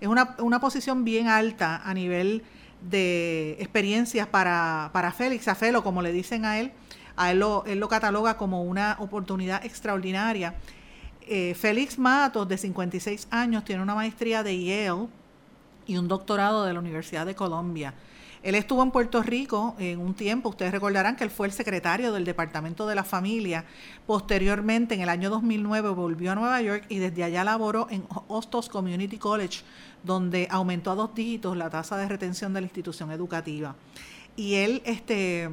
[0.00, 2.42] es una, una, posición bien alta a nivel
[2.88, 6.72] de experiencias para, para Félix Afelo, como le dicen a él.
[7.16, 10.54] A él lo, él lo cataloga como una oportunidad extraordinaria
[11.32, 15.06] eh, Félix Matos, de 56 años, tiene una maestría de Yale
[15.86, 17.94] y un doctorado de la Universidad de Colombia.
[18.42, 22.12] Él estuvo en Puerto Rico en un tiempo, ustedes recordarán que él fue el secretario
[22.12, 23.64] del Departamento de la Familia.
[24.08, 28.68] Posteriormente, en el año 2009, volvió a Nueva York y desde allá laboró en Hostos
[28.68, 29.60] Community College,
[30.02, 33.76] donde aumentó a dos dígitos la tasa de retención de la institución educativa.
[34.34, 35.50] Y él, este,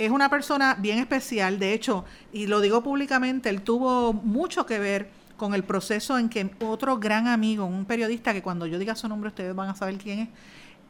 [0.00, 4.78] es una persona bien especial, de hecho, y lo digo públicamente, él tuvo mucho que
[4.78, 8.94] ver con el proceso en que otro gran amigo, un periodista que cuando yo diga
[8.94, 10.28] su nombre ustedes van a saber quién es,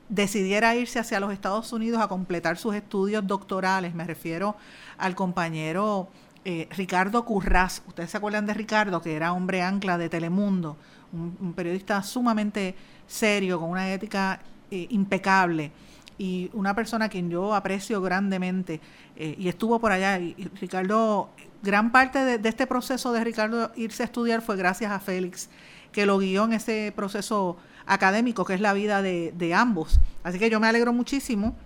[0.09, 3.94] decidiera irse hacia los Estados Unidos a completar sus estudios doctorales.
[3.94, 4.57] Me refiero
[4.96, 6.09] al compañero
[6.44, 7.83] eh, Ricardo Curraz.
[7.88, 10.77] Ustedes se acuerdan de Ricardo, que era hombre ancla de Telemundo,
[11.12, 12.77] un, periodista sumamente
[13.09, 15.73] serio, con una ética eh, impecable
[16.20, 18.78] y una persona a quien yo aprecio grandemente
[19.16, 20.18] eh, y estuvo por allá.
[20.18, 21.30] Y, Ricardo,
[21.62, 25.48] gran parte de, este proceso de Ricardo irse a estudiar fue gracias a Félix,
[25.92, 27.56] que lo guió en ese proceso
[27.87, 29.98] académico que es la vida de, ambos.
[30.22, 31.56] Así que yo me alegro muchísimo.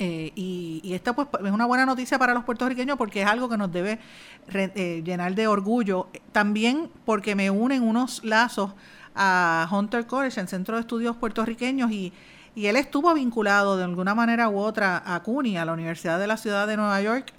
[0.00, 3.48] Eh, y, y, esta pues es una buena noticia para los puertorriqueños porque es algo
[3.48, 4.00] que nos debe
[4.52, 6.08] eh, llenar de orgullo.
[6.32, 8.72] También porque me unen unos lazos
[9.14, 12.12] a Hunter College, el Centro de Estudios Puertorriqueños, y
[12.56, 16.26] y él estuvo vinculado de alguna manera u otra a CUNY, a la Universidad de
[16.26, 17.32] la Ciudad de Nueva York,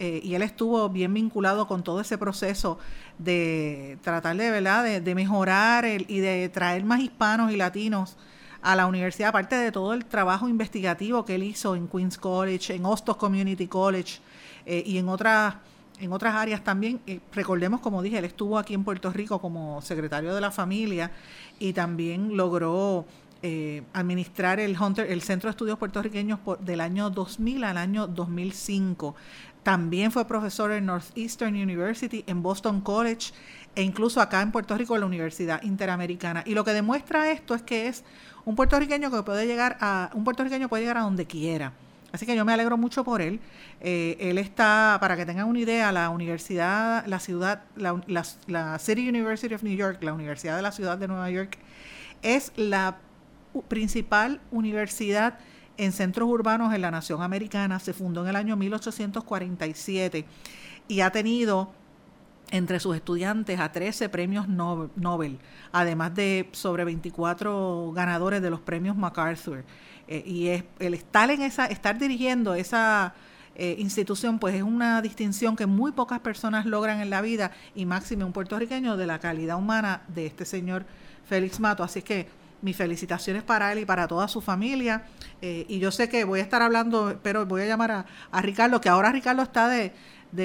[0.00, 2.80] eh, y él estuvo bien vinculado con todo ese proceso
[3.16, 5.00] de tratar de, ¿verdad?
[5.00, 8.16] de, mejorar y de traer más hispanos y latinos
[8.62, 12.74] a la universidad, aparte de todo el trabajo investigativo que él hizo en Queens College,
[12.74, 14.18] en Hostos Community College
[14.66, 15.54] eh, y en otras
[16.00, 17.00] en otras áreas también.
[17.06, 21.12] Eh, recordemos, como dije, él estuvo aquí en Puerto Rico como secretario de la familia
[21.60, 23.06] y también logró
[23.46, 29.14] eh, administrar el, Hunter, el Centro de Estudios Puertorriqueños del año 2000 al año 2005.
[29.62, 33.34] También fue profesor en Northeastern University, en Boston College
[33.74, 36.42] e incluso acá en Puerto Rico en la Universidad Interamericana.
[36.46, 38.02] Y lo que demuestra esto es que es
[38.46, 41.74] un puertorriqueño que puede llegar a un puertorriqueño puede llegar a donde quiera.
[42.12, 43.40] Así que yo me alegro mucho por él.
[43.82, 48.00] Eh, él está, para que tengan una idea, la universidad, la ciudad, la,
[48.46, 51.58] la City University of New York, la Universidad de la Ciudad de Nueva York,
[52.22, 52.96] es la
[53.62, 55.38] principal universidad
[55.76, 57.78] en centros urbanos en la nación americana.
[57.80, 60.24] Se fundó en el año 1847
[60.88, 61.70] y ha tenido
[62.50, 65.38] entre sus estudiantes a 13 premios Nobel,
[65.72, 69.64] además de sobre 24 ganadores de los premios MacArthur.
[70.06, 73.14] Eh, y es, el estar en esa, estar dirigiendo esa
[73.56, 77.86] eh, institución, pues es una distinción que muy pocas personas logran en la vida, y
[77.86, 80.84] máximo un puertorriqueño de la calidad humana de este señor
[81.26, 81.82] Félix Mato.
[81.82, 82.28] Así que
[82.64, 85.04] mis felicitaciones para él y para toda su familia.
[85.42, 88.80] Eh, y yo sé que voy a estar hablando, pero voy a llamar a, Ricardo,
[88.80, 89.92] que ahora Ricardo está de,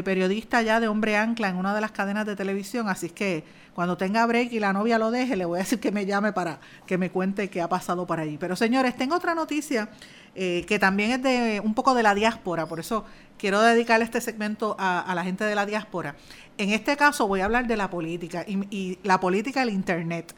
[0.03, 3.97] periodista ya de hombre ancla en una de las cadenas de televisión, así que cuando
[3.97, 6.59] tenga break y la novia lo deje, le voy a decir que me llame para
[6.85, 8.37] que me cuente qué ha pasado por allí.
[8.37, 9.89] Pero señores, tengo otra noticia
[10.35, 13.05] eh, que también es de un poco de la diáspora, por eso
[13.37, 16.15] quiero dedicar este segmento a, la gente de la diáspora.
[16.57, 20.35] En este caso voy a hablar de la política y, y la política del Internet.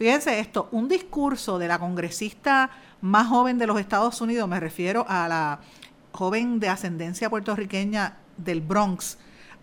[0.00, 2.70] Fíjense esto, un discurso de la congresista
[3.02, 5.60] más joven de los Estados Unidos, me refiero a la
[6.12, 9.18] joven de ascendencia puertorriqueña del Bronx,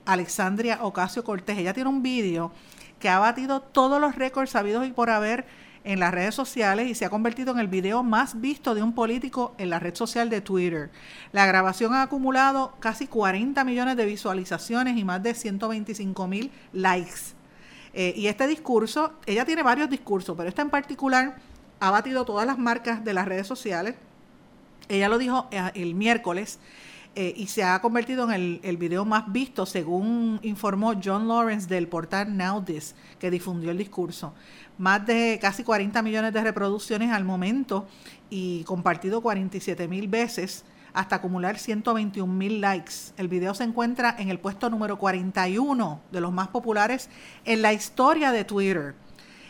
[0.05, 1.57] Alexandria Ocasio Cortés.
[1.57, 2.51] Ella tiene un vídeo
[2.99, 5.47] que ha batido todos los récords sabidos y por haber
[5.83, 8.93] en las redes sociales y se ha convertido en el video más visto de un
[8.93, 10.91] político en la red social de Twitter.
[11.31, 17.36] La grabación ha acumulado casi 40 millones de visualizaciones y más de 125 mil likes.
[17.99, 21.35] Eh, y este discurso, ella tiene varios discursos, pero este en particular
[21.79, 23.95] ha batido todas las marcas de las redes sociales.
[24.87, 26.59] Ella lo dijo eh, el miércoles
[27.15, 31.67] eh, y se ha convertido en el, el, video más visto, según informó John Lawrence
[31.67, 34.31] del portal Now This, que difundió el discurso.
[34.77, 37.87] Más de casi 40 millones de reproducciones al momento
[38.29, 43.13] y compartido 47 mil veces hasta acumular 121 mil likes.
[43.17, 47.09] El video se encuentra en el puesto número 41 de los más populares
[47.45, 49.06] en la historia de Twitter.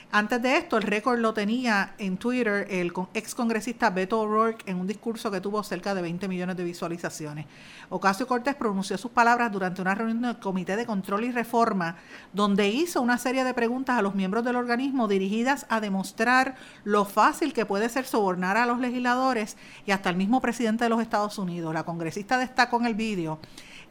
[0.10, 4.78] Antes de esto, el récord lo tenía en Twitter el ex congresista Beto O'Rourke en
[4.78, 7.46] un discurso que tuvo cerca de 20 millones de visualizaciones.
[7.90, 11.98] Ocasio Cortés pronunció sus palabras durante una reunión del Comité de Control y Reforma,
[12.32, 17.04] donde hizo una serie de preguntas a los miembros del organismo dirigidas a demostrar lo
[17.04, 21.02] fácil que puede ser sobornar a los legisladores y hasta el mismo presidente de los
[21.02, 21.74] Estados Unidos.
[21.74, 23.40] La congresista destacó en el vídeo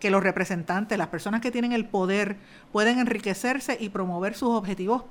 [0.00, 2.38] que los representantes, las personas que tienen el poder,
[2.72, 5.04] pueden enriquecerse y promover sus objetivos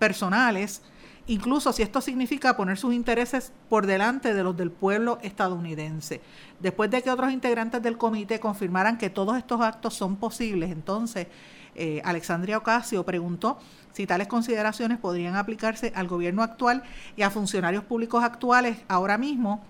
[0.00, 0.82] personales,
[1.26, 6.22] incluso si esto significa poner sus intereses por delante de los del pueblo estadounidense.
[6.58, 11.28] Después de que otros integrantes del comité confirmaran que todos estos actos son posibles, entonces
[11.76, 13.58] eh, Alexandria Ocasio preguntó
[13.92, 16.82] si tales consideraciones podrían aplicarse al gobierno actual
[17.16, 19.62] y a funcionarios públicos actuales ahora mismo,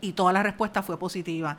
[0.00, 1.56] y toda la respuesta fue positiva.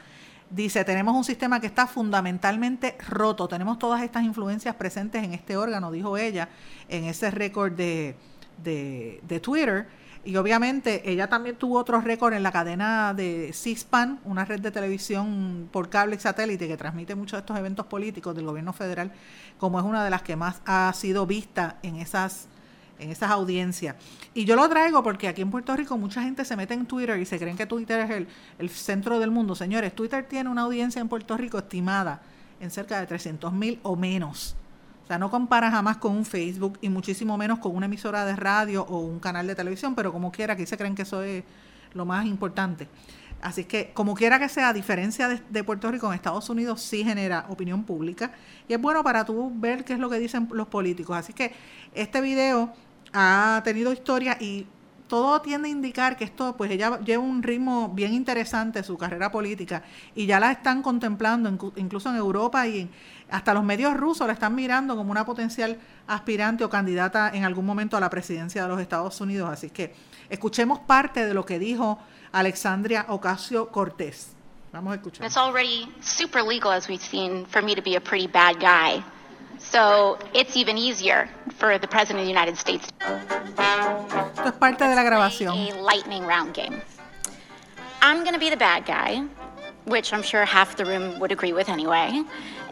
[0.49, 5.57] Dice, tenemos un sistema que está fundamentalmente roto, tenemos todas estas influencias presentes en este
[5.57, 6.47] órgano, dijo ella,
[6.87, 8.15] en ese récord de,
[8.63, 9.87] de, Twitter.
[10.23, 14.71] Y obviamente ella también tuvo otro récord en la cadena de CISPAN, una red de
[14.71, 19.11] televisión por cable y satélite que transmite muchos de estos eventos políticos del gobierno federal,
[19.57, 22.47] como es una de las que más ha sido vista en esas
[22.99, 23.95] en esas audiencias.
[24.33, 27.19] Y yo lo traigo porque aquí en Puerto Rico mucha gente se mete en Twitter
[27.19, 28.27] y se creen que Twitter es el,
[28.59, 29.55] el centro del mundo.
[29.55, 32.21] Señores, Twitter tiene una audiencia en Puerto Rico estimada
[32.59, 34.55] en cerca de 300 mil o menos.
[35.03, 38.35] O sea, no compara jamás con un Facebook y muchísimo menos con una emisora de
[38.35, 41.45] radio o un canal de televisión, pero como quiera, aquí se creen que eso es
[41.93, 42.89] lo más importante.
[43.41, 46.81] Así que, como quiera que sea, a diferencia de, de, Puerto Rico, en Estados Unidos
[46.81, 48.31] sí genera opinión pública
[48.67, 51.15] y es bueno para tú ver qué es lo que dicen los políticos.
[51.15, 51.53] Así que
[51.93, 52.73] este video
[53.19, 54.67] ha tenido historia y
[55.07, 59.31] todo tiende a indicar que esto, pues ella lleva un ritmo bien interesante su carrera
[59.31, 59.81] política
[60.13, 62.89] y ya la están contemplando incluso en Europa y
[63.31, 67.65] hasta los medios rusos la están mirando como una potencial aspirante o candidata en algún
[67.65, 69.49] momento a la presidencia de los Estados Unidos.
[69.49, 69.95] Así que
[70.29, 71.97] escuchemos parte de lo que dijo
[72.31, 74.33] Alexandria Ocasio Cortés.
[74.71, 75.25] Vamos a escuchar.
[75.25, 79.03] It's already super legal as we've seen for me to be a pretty bad guy.
[79.59, 82.87] So it's even easier for the President of the United States.
[82.99, 85.53] Esto es parte de la grabación.
[85.53, 86.81] A lightning round game.
[88.01, 89.23] I'm going to be the bad guy,
[89.85, 92.23] which I'm sure half the room would agree with anyway.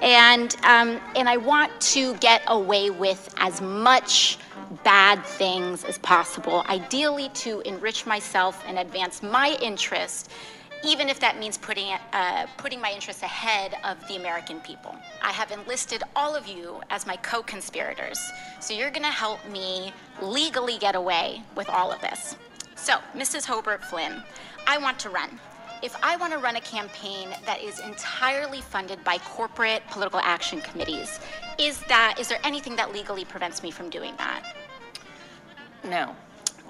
[0.01, 4.37] And, um, and I want to get away with as much
[4.83, 10.29] bad things as possible, ideally to enrich myself and advance my interest
[10.85, 14.95] even if that means putting, uh, putting my interests ahead of the American people.
[15.21, 18.19] I have enlisted all of you as my co conspirators,
[18.59, 22.35] so you're going to help me legally get away with all of this.
[22.75, 23.45] So, Mrs.
[23.45, 24.23] Hobart Flynn,
[24.67, 25.39] I want to run.
[25.81, 30.61] If I want to run a campaign that is entirely funded by corporate political action
[30.61, 31.19] committees,
[31.57, 34.55] is that is there anything that legally prevents me from doing that?
[35.83, 36.15] No.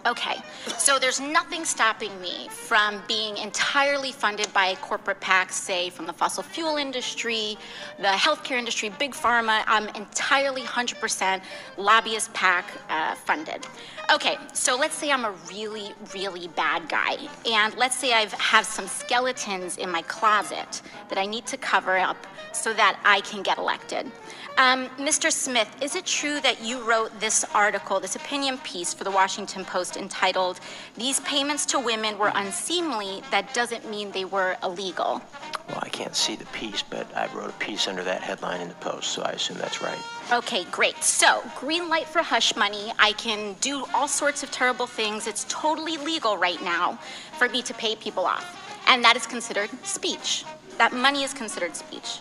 [0.05, 0.35] Okay,
[0.77, 6.13] so there's nothing stopping me from being entirely funded by corporate PACs, say from the
[6.13, 7.57] fossil fuel industry,
[7.97, 9.63] the healthcare industry, big pharma.
[9.65, 11.41] I'm entirely 100%
[11.77, 13.65] lobbyist PAC uh, funded.
[14.13, 18.67] Okay, so let's say I'm a really, really bad guy, and let's say I have
[18.67, 23.41] some skeletons in my closet that I need to cover up so that I can
[23.41, 24.11] get elected.
[24.57, 25.29] Um, Mr.
[25.29, 29.65] Smith, is it true that you wrote this article, this opinion piece for the Washington
[29.65, 30.61] Post entitled,
[30.95, 33.21] These Payments to Women Were Unseemly?
[33.31, 35.21] That doesn't mean they were illegal.
[35.67, 38.69] Well, I can't see the piece, but I wrote a piece under that headline in
[38.69, 39.99] the Post, so I assume that's right.
[40.31, 41.03] Okay, great.
[41.03, 42.93] So, green light for hush money.
[42.97, 45.27] I can do all sorts of terrible things.
[45.27, 46.97] It's totally legal right now
[47.37, 48.61] for me to pay people off.
[48.87, 50.45] And that is considered speech.
[50.77, 52.19] That money is considered speech.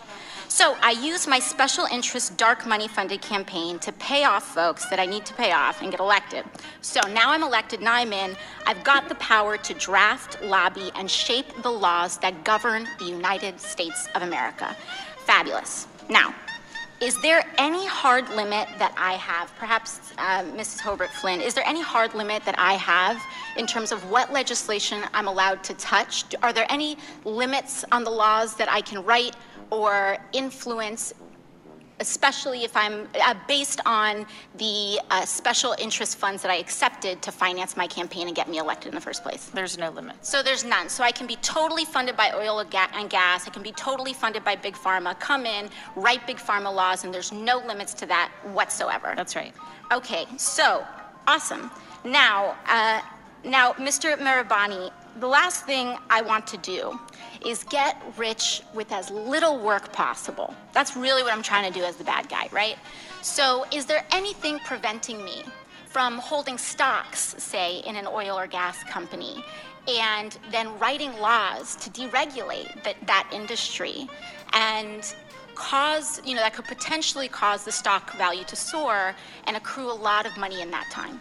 [0.55, 5.01] So I use my special interest dark money funded campaign to pay off folks that
[5.01, 6.45] I need to pay off and get elected.
[6.79, 8.37] So now I'm elected, now I'm in.
[8.65, 13.59] I've got the power to draft, lobby, and shape the laws that govern the United
[13.59, 14.73] States of America.
[15.25, 15.87] Fabulous.
[16.09, 16.33] Now,
[17.01, 19.53] is there any hard limit that I have?
[19.57, 20.79] Perhaps uh, Mrs.
[20.79, 23.21] Hobart Flynn, is there any hard limit that I have
[23.57, 26.23] in terms of what legislation I'm allowed to touch?
[26.41, 29.35] Are there any limits on the laws that I can write
[29.71, 31.13] or influence
[31.99, 34.25] especially if I'm uh, based on
[34.57, 38.57] the uh, special interest funds that I accepted to finance my campaign and get me
[38.57, 39.45] elected in the first place.
[39.53, 40.17] There's no limit.
[40.25, 40.89] So there's none.
[40.89, 43.47] So I can be totally funded by oil and gas.
[43.47, 45.17] I can be totally funded by big pharma.
[45.19, 49.13] Come in, write big pharma laws, and there's no limits to that whatsoever.
[49.15, 49.53] That's right.
[49.91, 50.25] Okay.
[50.37, 50.85] So
[51.27, 51.71] awesome.
[52.03, 53.01] Now, uh,
[53.43, 54.17] now, Mr.
[54.17, 56.99] Marabani, the last thing I want to do
[57.43, 60.53] is get rich with as little work possible.
[60.73, 62.77] That's really what I'm trying to do as the bad guy, right?
[63.21, 65.43] So, is there anything preventing me
[65.87, 69.43] from holding stocks, say, in an oil or gas company,
[69.87, 74.07] and then writing laws to deregulate that, that industry
[74.53, 75.15] and
[75.55, 79.15] cause, you know, that could potentially cause the stock value to soar
[79.45, 81.19] and accrue a lot of money in that time?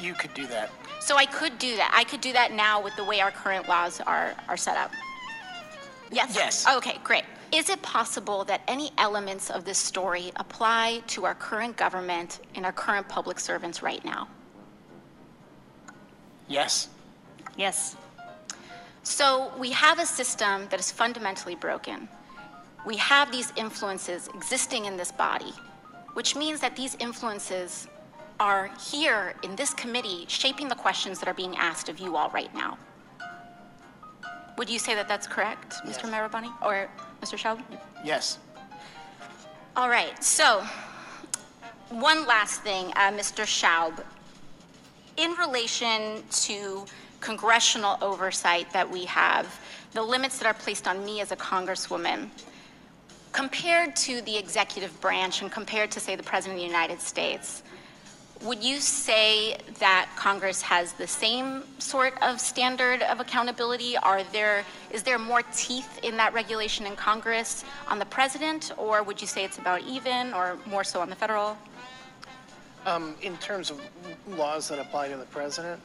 [0.00, 0.70] You could do that.
[1.00, 1.92] So I could do that.
[1.94, 4.90] I could do that now with the way our current laws are, are set up.
[6.10, 6.34] Yes?
[6.34, 6.66] Yes.
[6.76, 7.24] Okay, great.
[7.52, 12.64] Is it possible that any elements of this story apply to our current government and
[12.64, 14.28] our current public servants right now?
[16.48, 16.88] Yes.
[17.56, 17.96] Yes.
[19.02, 22.08] So we have a system that is fundamentally broken.
[22.86, 25.52] We have these influences existing in this body,
[26.14, 27.88] which means that these influences
[28.38, 32.30] are here in this committee shaping the questions that are being asked of you all
[32.30, 32.78] right now.
[34.60, 36.02] Would you say that that's correct, Mr.
[36.02, 36.02] Yes.
[36.02, 36.86] Marabani or
[37.22, 37.38] Mr.
[37.38, 37.62] Schaub?
[38.04, 38.36] Yes.
[39.74, 40.62] All right, so
[41.88, 43.46] one last thing, uh, Mr.
[43.46, 44.04] Schaub.
[45.16, 46.84] In relation to
[47.20, 49.46] congressional oversight that we have,
[49.92, 52.28] the limits that are placed on me as a congresswoman,
[53.32, 57.62] compared to the executive branch and compared to, say, the President of the United States,
[58.42, 63.96] would you say that Congress has the same sort of standard of accountability?
[63.98, 69.02] Are there, is there more teeth in that regulation in Congress on the president, or
[69.02, 71.56] would you say it's about even, or more so on the federal?
[72.86, 73.78] Um, in terms of
[74.26, 75.82] laws that apply to the president,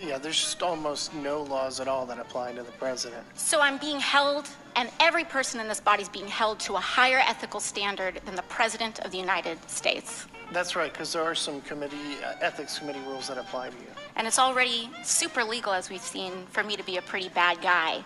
[0.00, 3.24] yeah, there's just almost no laws at all that apply to the president.
[3.34, 6.80] So I'm being held, and every person in this body is being held to a
[6.80, 10.26] higher ethical standard than the President of the United States.
[10.52, 13.88] That's right, because there are some committee, uh, ethics committee rules that apply to you.
[14.14, 17.60] And it's already super legal, as we've seen, for me to be a pretty bad
[17.60, 18.04] guy.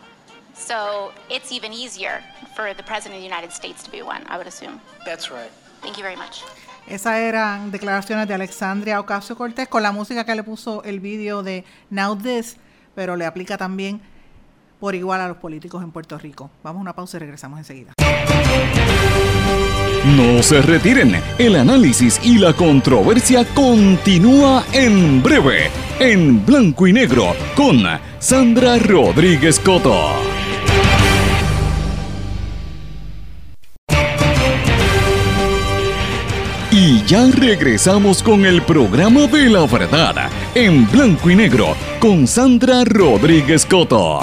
[0.55, 2.23] So it's even easier
[2.57, 4.81] for the President of the United States to be one, I would assume.
[5.05, 5.51] That's right.
[5.83, 6.43] Thank you very much.
[6.87, 11.43] Esas eran declaraciones de Alexandria Ocasio Cortés con la música que le puso el vídeo
[11.43, 12.57] de Now This,
[12.95, 14.01] pero le aplica también
[14.81, 16.51] por igual a los políticos en Puerto Rico.
[16.65, 17.93] Vamos a una pausa y regresamos enseguida.
[20.17, 27.35] No se retiren, el análisis y la controversia continúa en breve, en blanco y negro,
[27.55, 27.83] con
[28.19, 30.15] Sandra Rodríguez Coto.
[36.73, 42.85] Y ya regresamos con el programa de la verdad, en blanco y negro, con Sandra
[42.85, 44.21] Rodríguez Coto.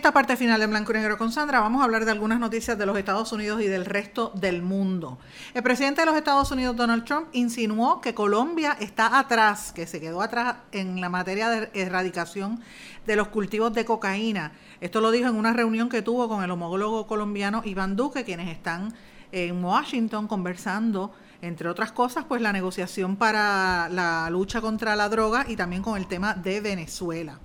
[0.00, 2.78] Esta parte final de Blanco y Negro con Sandra vamos a hablar de algunas noticias
[2.78, 5.18] de los Estados Unidos y del resto del mundo.
[5.52, 10.00] El presidente de los Estados Unidos, Donald Trump, insinuó que Colombia está atrás, que se
[10.00, 12.62] quedó atrás en la materia de erradicación
[13.06, 14.52] de los cultivos de cocaína.
[14.80, 18.48] Esto lo dijo en una reunión que tuvo con el homólogo colombiano Iván Duque, quienes
[18.48, 18.94] están
[19.32, 25.44] en Washington conversando Entre otras cosas, pues la negociación para la lucha contra la droga
[25.46, 27.38] y también con el tema de Venezuela.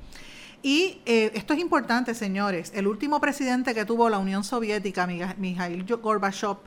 [0.65, 2.71] Y eh, esto es importante, señores.
[2.73, 6.57] El último presidente que tuvo la Unión Soviética, Mikhail Gorbachev,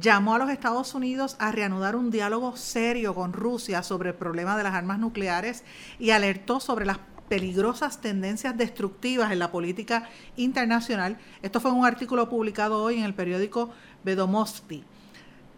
[0.00, 4.56] llamó a los Estados Unidos a reanudar un diálogo serio con Rusia sobre el problema
[4.56, 5.62] de las armas nucleares
[6.00, 11.16] y alertó sobre las peligrosas tendencias destructivas en la política internacional.
[11.40, 13.70] Esto fue un artículo publicado hoy en el periódico
[14.02, 14.82] Vedomosti.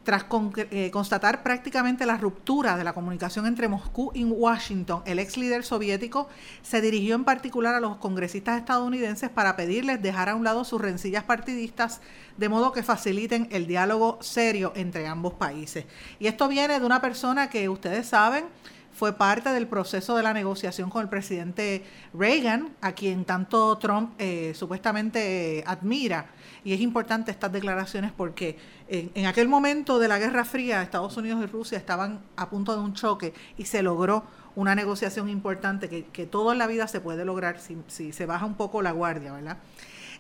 [0.05, 0.27] Tras
[0.57, 5.63] eh, constatar prácticamente la ruptura de la comunicación entre Moscú y Washington, el ex líder
[5.63, 6.29] soviético
[6.63, 10.81] se dirigió en particular a los congresistas estadounidenses para pedirles dejar a un lado sus
[10.81, 12.01] rencillas partidistas
[12.37, 15.85] de modo que faciliten el diálogo serio entre ambos países.
[16.19, 18.47] Y esto viene de una persona que ustedes saben
[18.93, 24.13] fue parte del proceso de la negociación con el presidente Reagan, a quien tanto Trump
[24.19, 26.27] eh, supuestamente eh, admira.
[26.65, 28.57] Y es importante estas declaraciones porque
[28.89, 32.83] en, aquel momento de la Guerra Fría, Estados Unidos y Rusia estaban a punto de
[32.83, 34.25] un choque y se logró
[34.55, 38.27] una negociación importante que, que todo en la vida se puede lograr si, si se
[38.27, 39.57] baja un poco la guardia, ¿verdad?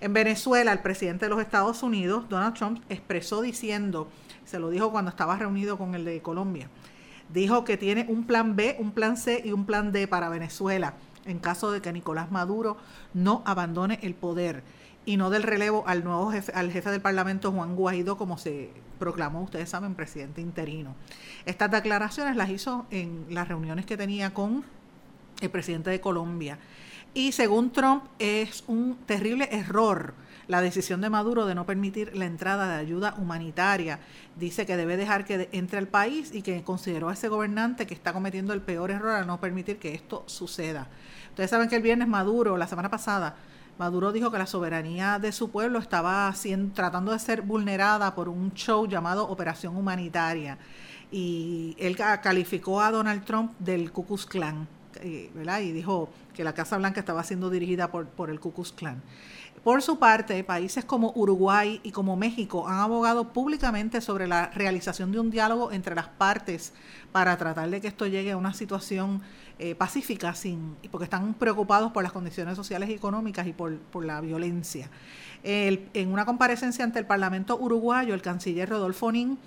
[0.02, 4.08] En Venezuela, el presidente de los Estados Unidos, Donald Trump, expresó diciendo,
[4.44, 6.68] se lo dijo cuando estaba reunido con el de Colombia,
[7.32, 10.94] dijo que tiene un plan B, un plan C y un plan D para Venezuela
[11.24, 12.76] en caso de que Nicolás Maduro
[13.14, 14.62] no abandone el poder
[15.04, 18.70] y no del relevo al nuevo jefe, al jefe del Parlamento Juan Guaidó como se
[18.98, 20.94] proclamó, ustedes saben, presidente interino.
[21.44, 24.64] Estas declaraciones las hizo en las reuniones que tenía con
[25.40, 26.58] el presidente de Colombia.
[27.14, 30.14] Y según Trump es un terrible error
[30.48, 34.00] la decisión de Maduro de no permitir la entrada de ayuda humanitaria.
[34.36, 37.94] Dice que debe dejar que entre al país y que consideró a ese gobernante que
[37.94, 40.88] está cometiendo el peor error al no permitir que esto suceda.
[41.30, 43.36] Ustedes saben que el viernes Maduro, la semana pasada,
[43.78, 46.32] Maduro dijo que la soberanía de su pueblo estaba
[46.74, 50.58] tratando de ser vulnerada por un show llamado Operación Humanitaria.
[51.10, 54.66] Y él calificó a Donald Trump del Ku Klux Klan,
[55.00, 55.60] eh, ¿verdad?
[55.60, 59.02] Y dijo que la Casa Blanca estaba siendo dirigida por, por el Ku Klux Klan.
[59.64, 65.12] Por su parte, países como Uruguay y como México han abogado públicamente sobre la realización
[65.12, 66.72] de un diálogo entre las partes
[67.12, 69.22] para tratar de que esto llegue a una situación
[69.60, 74.20] eh, pacífica, sin, porque están preocupados por las condiciones sociales y económicas y por, la
[74.20, 74.90] violencia.
[75.44, 79.38] en una comparecencia ante el Parlamento uruguayo, el canciller Rodolfo Nin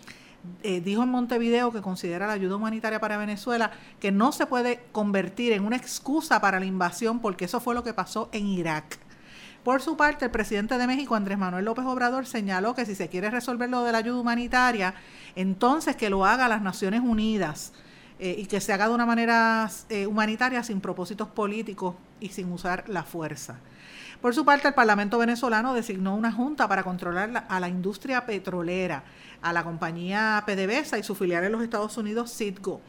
[0.63, 4.85] eh, dijo en Montevideo que considera la ayuda humanitaria para Venezuela que no se puede
[4.93, 9.04] convertir en una excusa para la invasión porque eso fue lo que pasó en Irak.
[9.65, 13.09] Por su parte, el presidente de México, Andrés Manuel López Obrador, señaló que si se
[13.09, 14.93] quiere resolver lo de la ayuda humanitaria,
[15.35, 17.73] entonces que lo haga las Naciones Unidas
[18.19, 22.51] eh, y que se haga de una manera eh, humanitaria sin propósitos políticos y sin
[22.51, 23.55] usar la fuerza.
[24.21, 29.03] Por su parte, el Parlamento venezolano designó una junta para controlar a la industria petrolera,
[29.41, 32.81] a la compañía PDVSA y su filial en los Estados Unidos, Citgo.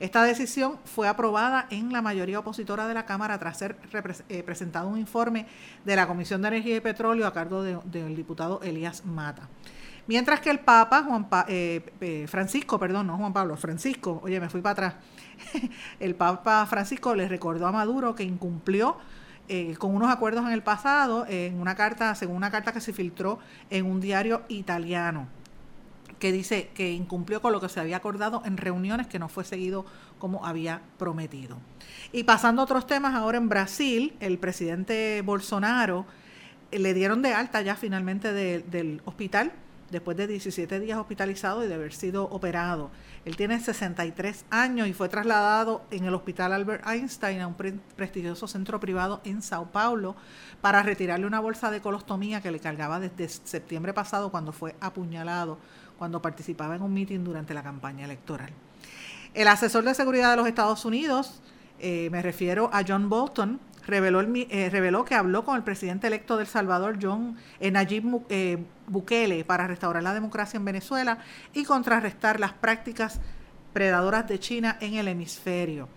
[0.00, 3.76] Esta decisión fue aprobada en la mayoría opositora de la Cámara tras ser
[4.28, 5.46] eh, presentado un informe
[5.84, 9.48] de la Comisión de Energía y Petróleo a cargo del diputado Elías Mata.
[10.06, 14.60] Mientras que el Papa, Juan eh, Francisco, perdón, no Juan Pablo, Francisco, oye, me fui
[14.60, 14.94] para atrás,
[16.00, 18.98] el Papa Francisco le recordó a Maduro que incumplió
[19.48, 22.92] eh, con unos acuerdos en el pasado, en una carta, según una carta que se
[22.92, 23.38] filtró
[23.70, 25.28] en un diario italiano
[26.18, 29.44] que dice que incumplió con lo que se había acordado en reuniones que no fue
[29.44, 29.84] seguido
[30.18, 31.58] como había prometido.
[32.12, 36.06] Y pasando a otros temas, ahora en Brasil, el presidente Bolsonaro
[36.70, 39.52] eh, le dieron de alta ya finalmente del hospital
[39.90, 42.90] después de 17 días hospitalizado y de haber sido operado.
[43.24, 48.46] Él tiene 63 años y fue trasladado en el Hospital Albert Einstein a un prestigioso
[48.46, 50.16] centro privado en Sao Paulo
[50.60, 55.58] para retirarle una bolsa de colostomía que le cargaba desde septiembre pasado cuando fue apuñalado
[55.98, 58.50] cuando participaba en un mitin durante la campaña electoral.
[59.34, 61.40] El asesor de seguridad de los Estados Unidos,
[61.80, 66.36] eh, me refiero a John Bolton, reveló, eh, reveló, que habló con el presidente electo
[66.36, 68.04] del Salvador, John eh, Nayib
[68.86, 71.18] Bukele, para restaurar la democracia en Venezuela
[71.52, 73.20] y contrarrestar las prácticas
[73.72, 75.88] predadoras de China en el hemisferio.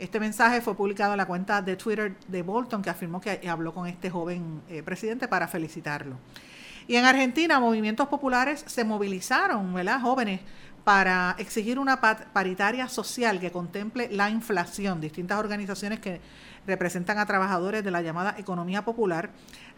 [0.00, 3.72] Este mensaje fue publicado en la cuenta de Twitter de Bolton, que afirmó que habló
[3.72, 6.16] con este joven presidente para felicitarlo.
[6.90, 10.00] Y en Argentina, movimientos populares se movilizaron, ¿verdad?
[10.00, 10.40] Jóvenes
[10.82, 15.00] para exigir una paritaria social que contemple la inflación.
[15.00, 16.20] Distintas organizaciones que
[16.66, 19.30] representan a trabajadores de la llamada economía popular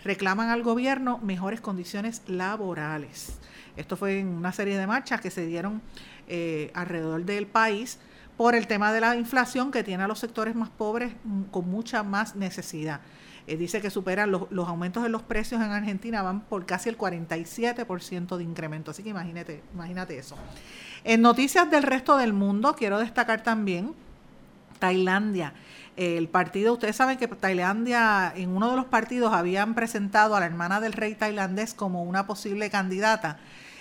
[0.03, 3.39] reclaman al gobierno mejores condiciones laborales.
[3.77, 5.83] Esto fue en una serie de marchas que se dieron
[6.29, 7.99] eh, alrededor del país
[8.37, 11.69] por el tema de la inflación que tiene a los sectores más pobres mm, con
[11.69, 13.01] mucha más necesidad.
[13.47, 16.89] eh, dice que superan los, los, aumentos de los precios en Argentina van por casi
[16.89, 18.93] el 47% de incremento.
[18.93, 20.37] Así que imagínate, imagínate eso.
[21.05, 23.95] En noticias del resto del mundo, quiero destacar también
[24.79, 25.55] Tailandia.
[25.97, 30.47] El partido, ustedes saben que Tailandia, en uno de los partidos habían presentado a la
[30.47, 33.39] hermana del rey tailandés como una posible candidata.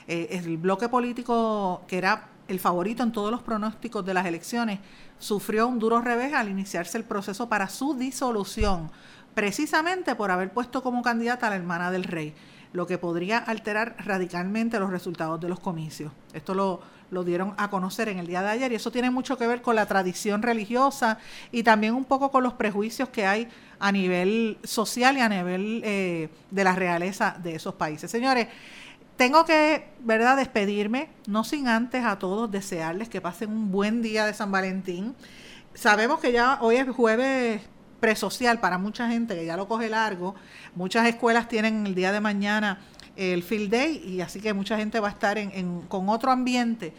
[0.07, 4.79] Eh, el bloque político que era el favorito en todos los pronósticos de las elecciones,
[5.19, 8.91] sufrió un duro revés al iniciarse el proceso para su disolución,
[9.33, 12.33] precisamente por haber puesto como candidata a la hermana del rey,
[12.73, 16.11] lo que podría alterar radicalmente los resultados de los comicios.
[16.33, 19.45] Esto lo, dieron a conocer en el día de ayer y eso tiene mucho que
[19.45, 21.17] ver con la tradición religiosa
[21.51, 25.81] y también un poco con los prejuicios que hay a nivel social y a nivel
[25.83, 28.09] eh, de la realeza de esos países.
[28.09, 28.47] Señores,
[29.21, 34.25] tengo que, ¿verdad?, despedirme, no sin antes a todos desearles que pasen un buen día
[34.25, 35.13] de San Valentín.
[35.75, 37.61] Sabemos que ya hoy es jueves
[37.99, 40.33] presocial para mucha gente que ya lo coge largo.
[40.73, 42.79] Muchas escuelas tienen el día de mañana
[43.15, 46.91] el field day y así que mucha gente va a estar en, con otro ambiente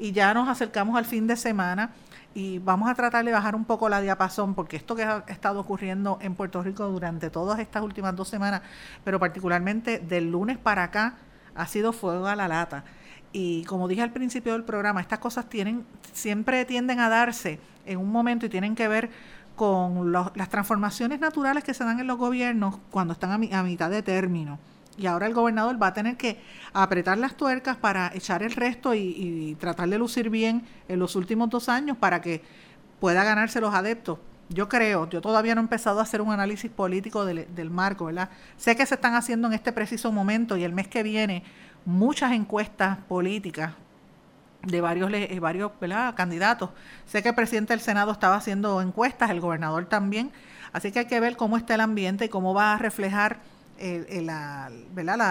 [0.00, 1.92] y ya nos acercamos al fin de semana
[2.34, 5.60] y vamos a tratar de bajar un poco la diapasón porque esto que ha estado
[5.60, 8.62] ocurriendo en Puerto Rico durante todas estas últimas dos semanas,
[9.04, 11.18] pero particularmente del lunes para acá,
[11.58, 12.84] ha sido fuego a la lata.
[13.32, 17.98] Y como dije al principio del programa, estas cosas tienen, siempre tienden a darse en
[17.98, 19.10] un momento y tienen que ver
[19.56, 24.02] con las transformaciones naturales que se dan en los gobiernos cuando están a, mitad de
[24.02, 24.58] término.
[24.96, 26.40] Y ahora el gobernador va a tener que
[26.72, 31.50] apretar las tuercas para echar el resto y, tratar de lucir bien en los últimos
[31.50, 32.42] dos años para que
[33.00, 34.18] pueda ganarse los adeptos.
[34.50, 38.06] Yo creo, yo todavía no he empezado a hacer un análisis político del, del marco,
[38.06, 38.30] ¿verdad?
[38.56, 41.44] Sé que se están haciendo en este preciso momento y el mes que viene
[41.84, 43.72] muchas encuestas políticas
[44.62, 45.72] de varios, eh, varios
[46.14, 46.70] candidatos.
[47.06, 50.30] Sé que el presidente del Senado estaba haciendo encuestas, el gobernador también,
[50.72, 53.38] así que hay que ver cómo está el ambiente y cómo va a reflejar
[53.80, 54.70] la,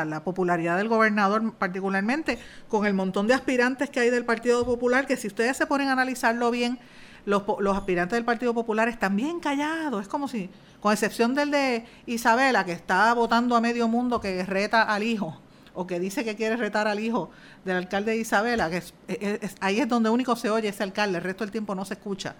[0.05, 2.39] La, popularidad del gobernador particularmente,
[2.69, 5.89] con el montón de aspirantes que hay del Partido Popular, que si ustedes se ponen
[5.89, 6.79] a analizarlo bien,
[7.27, 10.49] los, los aspirantes del Partido Popular están bien callados, es como si,
[10.79, 15.37] con excepción del de Isabela, que está votando a medio mundo, que reta al hijo,
[15.73, 17.29] o que dice que quiere retar al hijo
[17.65, 18.81] del alcalde de Isabela, que
[19.59, 22.33] ahí es donde único se oye ese alcalde, el resto del tiempo no se escucha,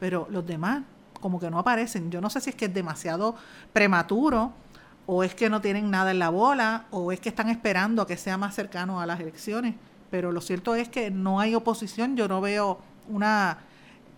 [0.00, 0.84] pero los demás
[1.20, 2.10] como que no aparecen.
[2.10, 3.36] Yo no sé si es que es demasiado
[3.74, 4.54] prematuro
[5.04, 8.06] o es que no tienen nada en la bola, o es que están esperando a
[8.06, 9.74] que sea más cercano a las elecciones.
[10.10, 12.78] Pero lo cierto es que no hay oposición, yo no veo
[13.08, 13.58] una,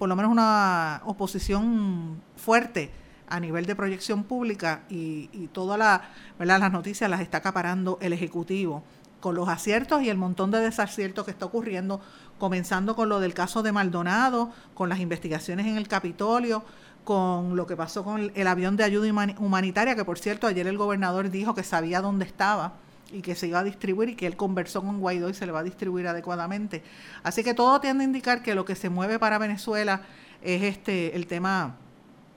[0.03, 2.91] por lo menos una oposición fuerte
[3.29, 8.13] a nivel de proyección pública y, y todas la, las noticias las está acaparando el
[8.13, 8.83] Ejecutivo.
[9.21, 12.01] Con los aciertos y el montón de desaciertos que está ocurriendo,
[12.41, 16.65] comenzando con lo del caso de Maldonado, con las investigaciones en el Capitolio,
[17.05, 19.07] con lo que pasó con el, avión de ayuda
[19.39, 22.73] humanitaria, que por cierto ayer el gobernador dijo que sabía dónde estaba
[23.13, 25.53] y que se iba a distribuir y que él conversó con Guaidó y se le
[25.53, 26.83] va a distribuir adecuadamente.
[27.23, 30.03] Así que todo tiende a indicar que lo que se mueve para Venezuela
[30.43, 31.77] es este el tema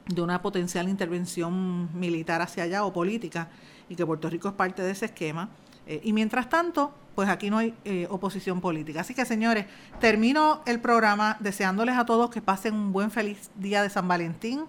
[0.07, 3.49] de una potencial intervención militar hacia allá o política
[3.89, 5.49] y que Puerto Rico es parte de ese esquema.
[5.88, 9.01] Eh, y mientras tanto, pues aquí no hay eh, oposición política.
[9.01, 9.65] Así que señores,
[9.99, 14.65] termino el programa deseándoles a todos que pasen un buen feliz día de San Valentín,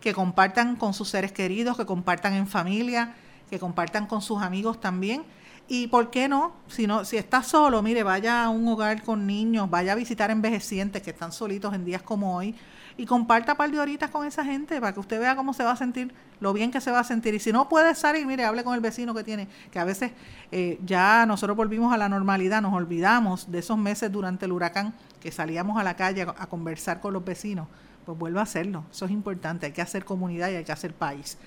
[0.00, 3.14] que compartan con sus seres queridos, que compartan en familia,
[3.50, 5.24] que compartan con sus amigos también.
[5.72, 9.24] Y por qué no, si no, si está solo, mire, vaya a un hogar con
[9.24, 12.56] niños, vaya a visitar envejecientes que están solitos en días como hoy
[12.96, 15.62] y comparta un par de horitas con esa gente para que usted vea cómo se
[15.62, 17.36] va a sentir, lo bien que se va a sentir.
[17.36, 20.10] Y si no puede salir, mire, hable con el vecino que tiene, que a veces
[20.50, 24.92] eh, ya nosotros volvimos a la normalidad, nos olvidamos de esos meses durante el huracán
[25.20, 27.68] que salíamos a la calle a, conversar con los vecinos.
[28.04, 30.94] Pues vuelva a hacerlo, eso es importante, hay que hacer comunidad y hay que hacer
[30.94, 31.38] país.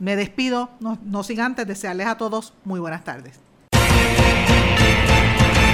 [0.00, 3.38] Me despido, no, no sin antes desearles a todos muy buenas tardes.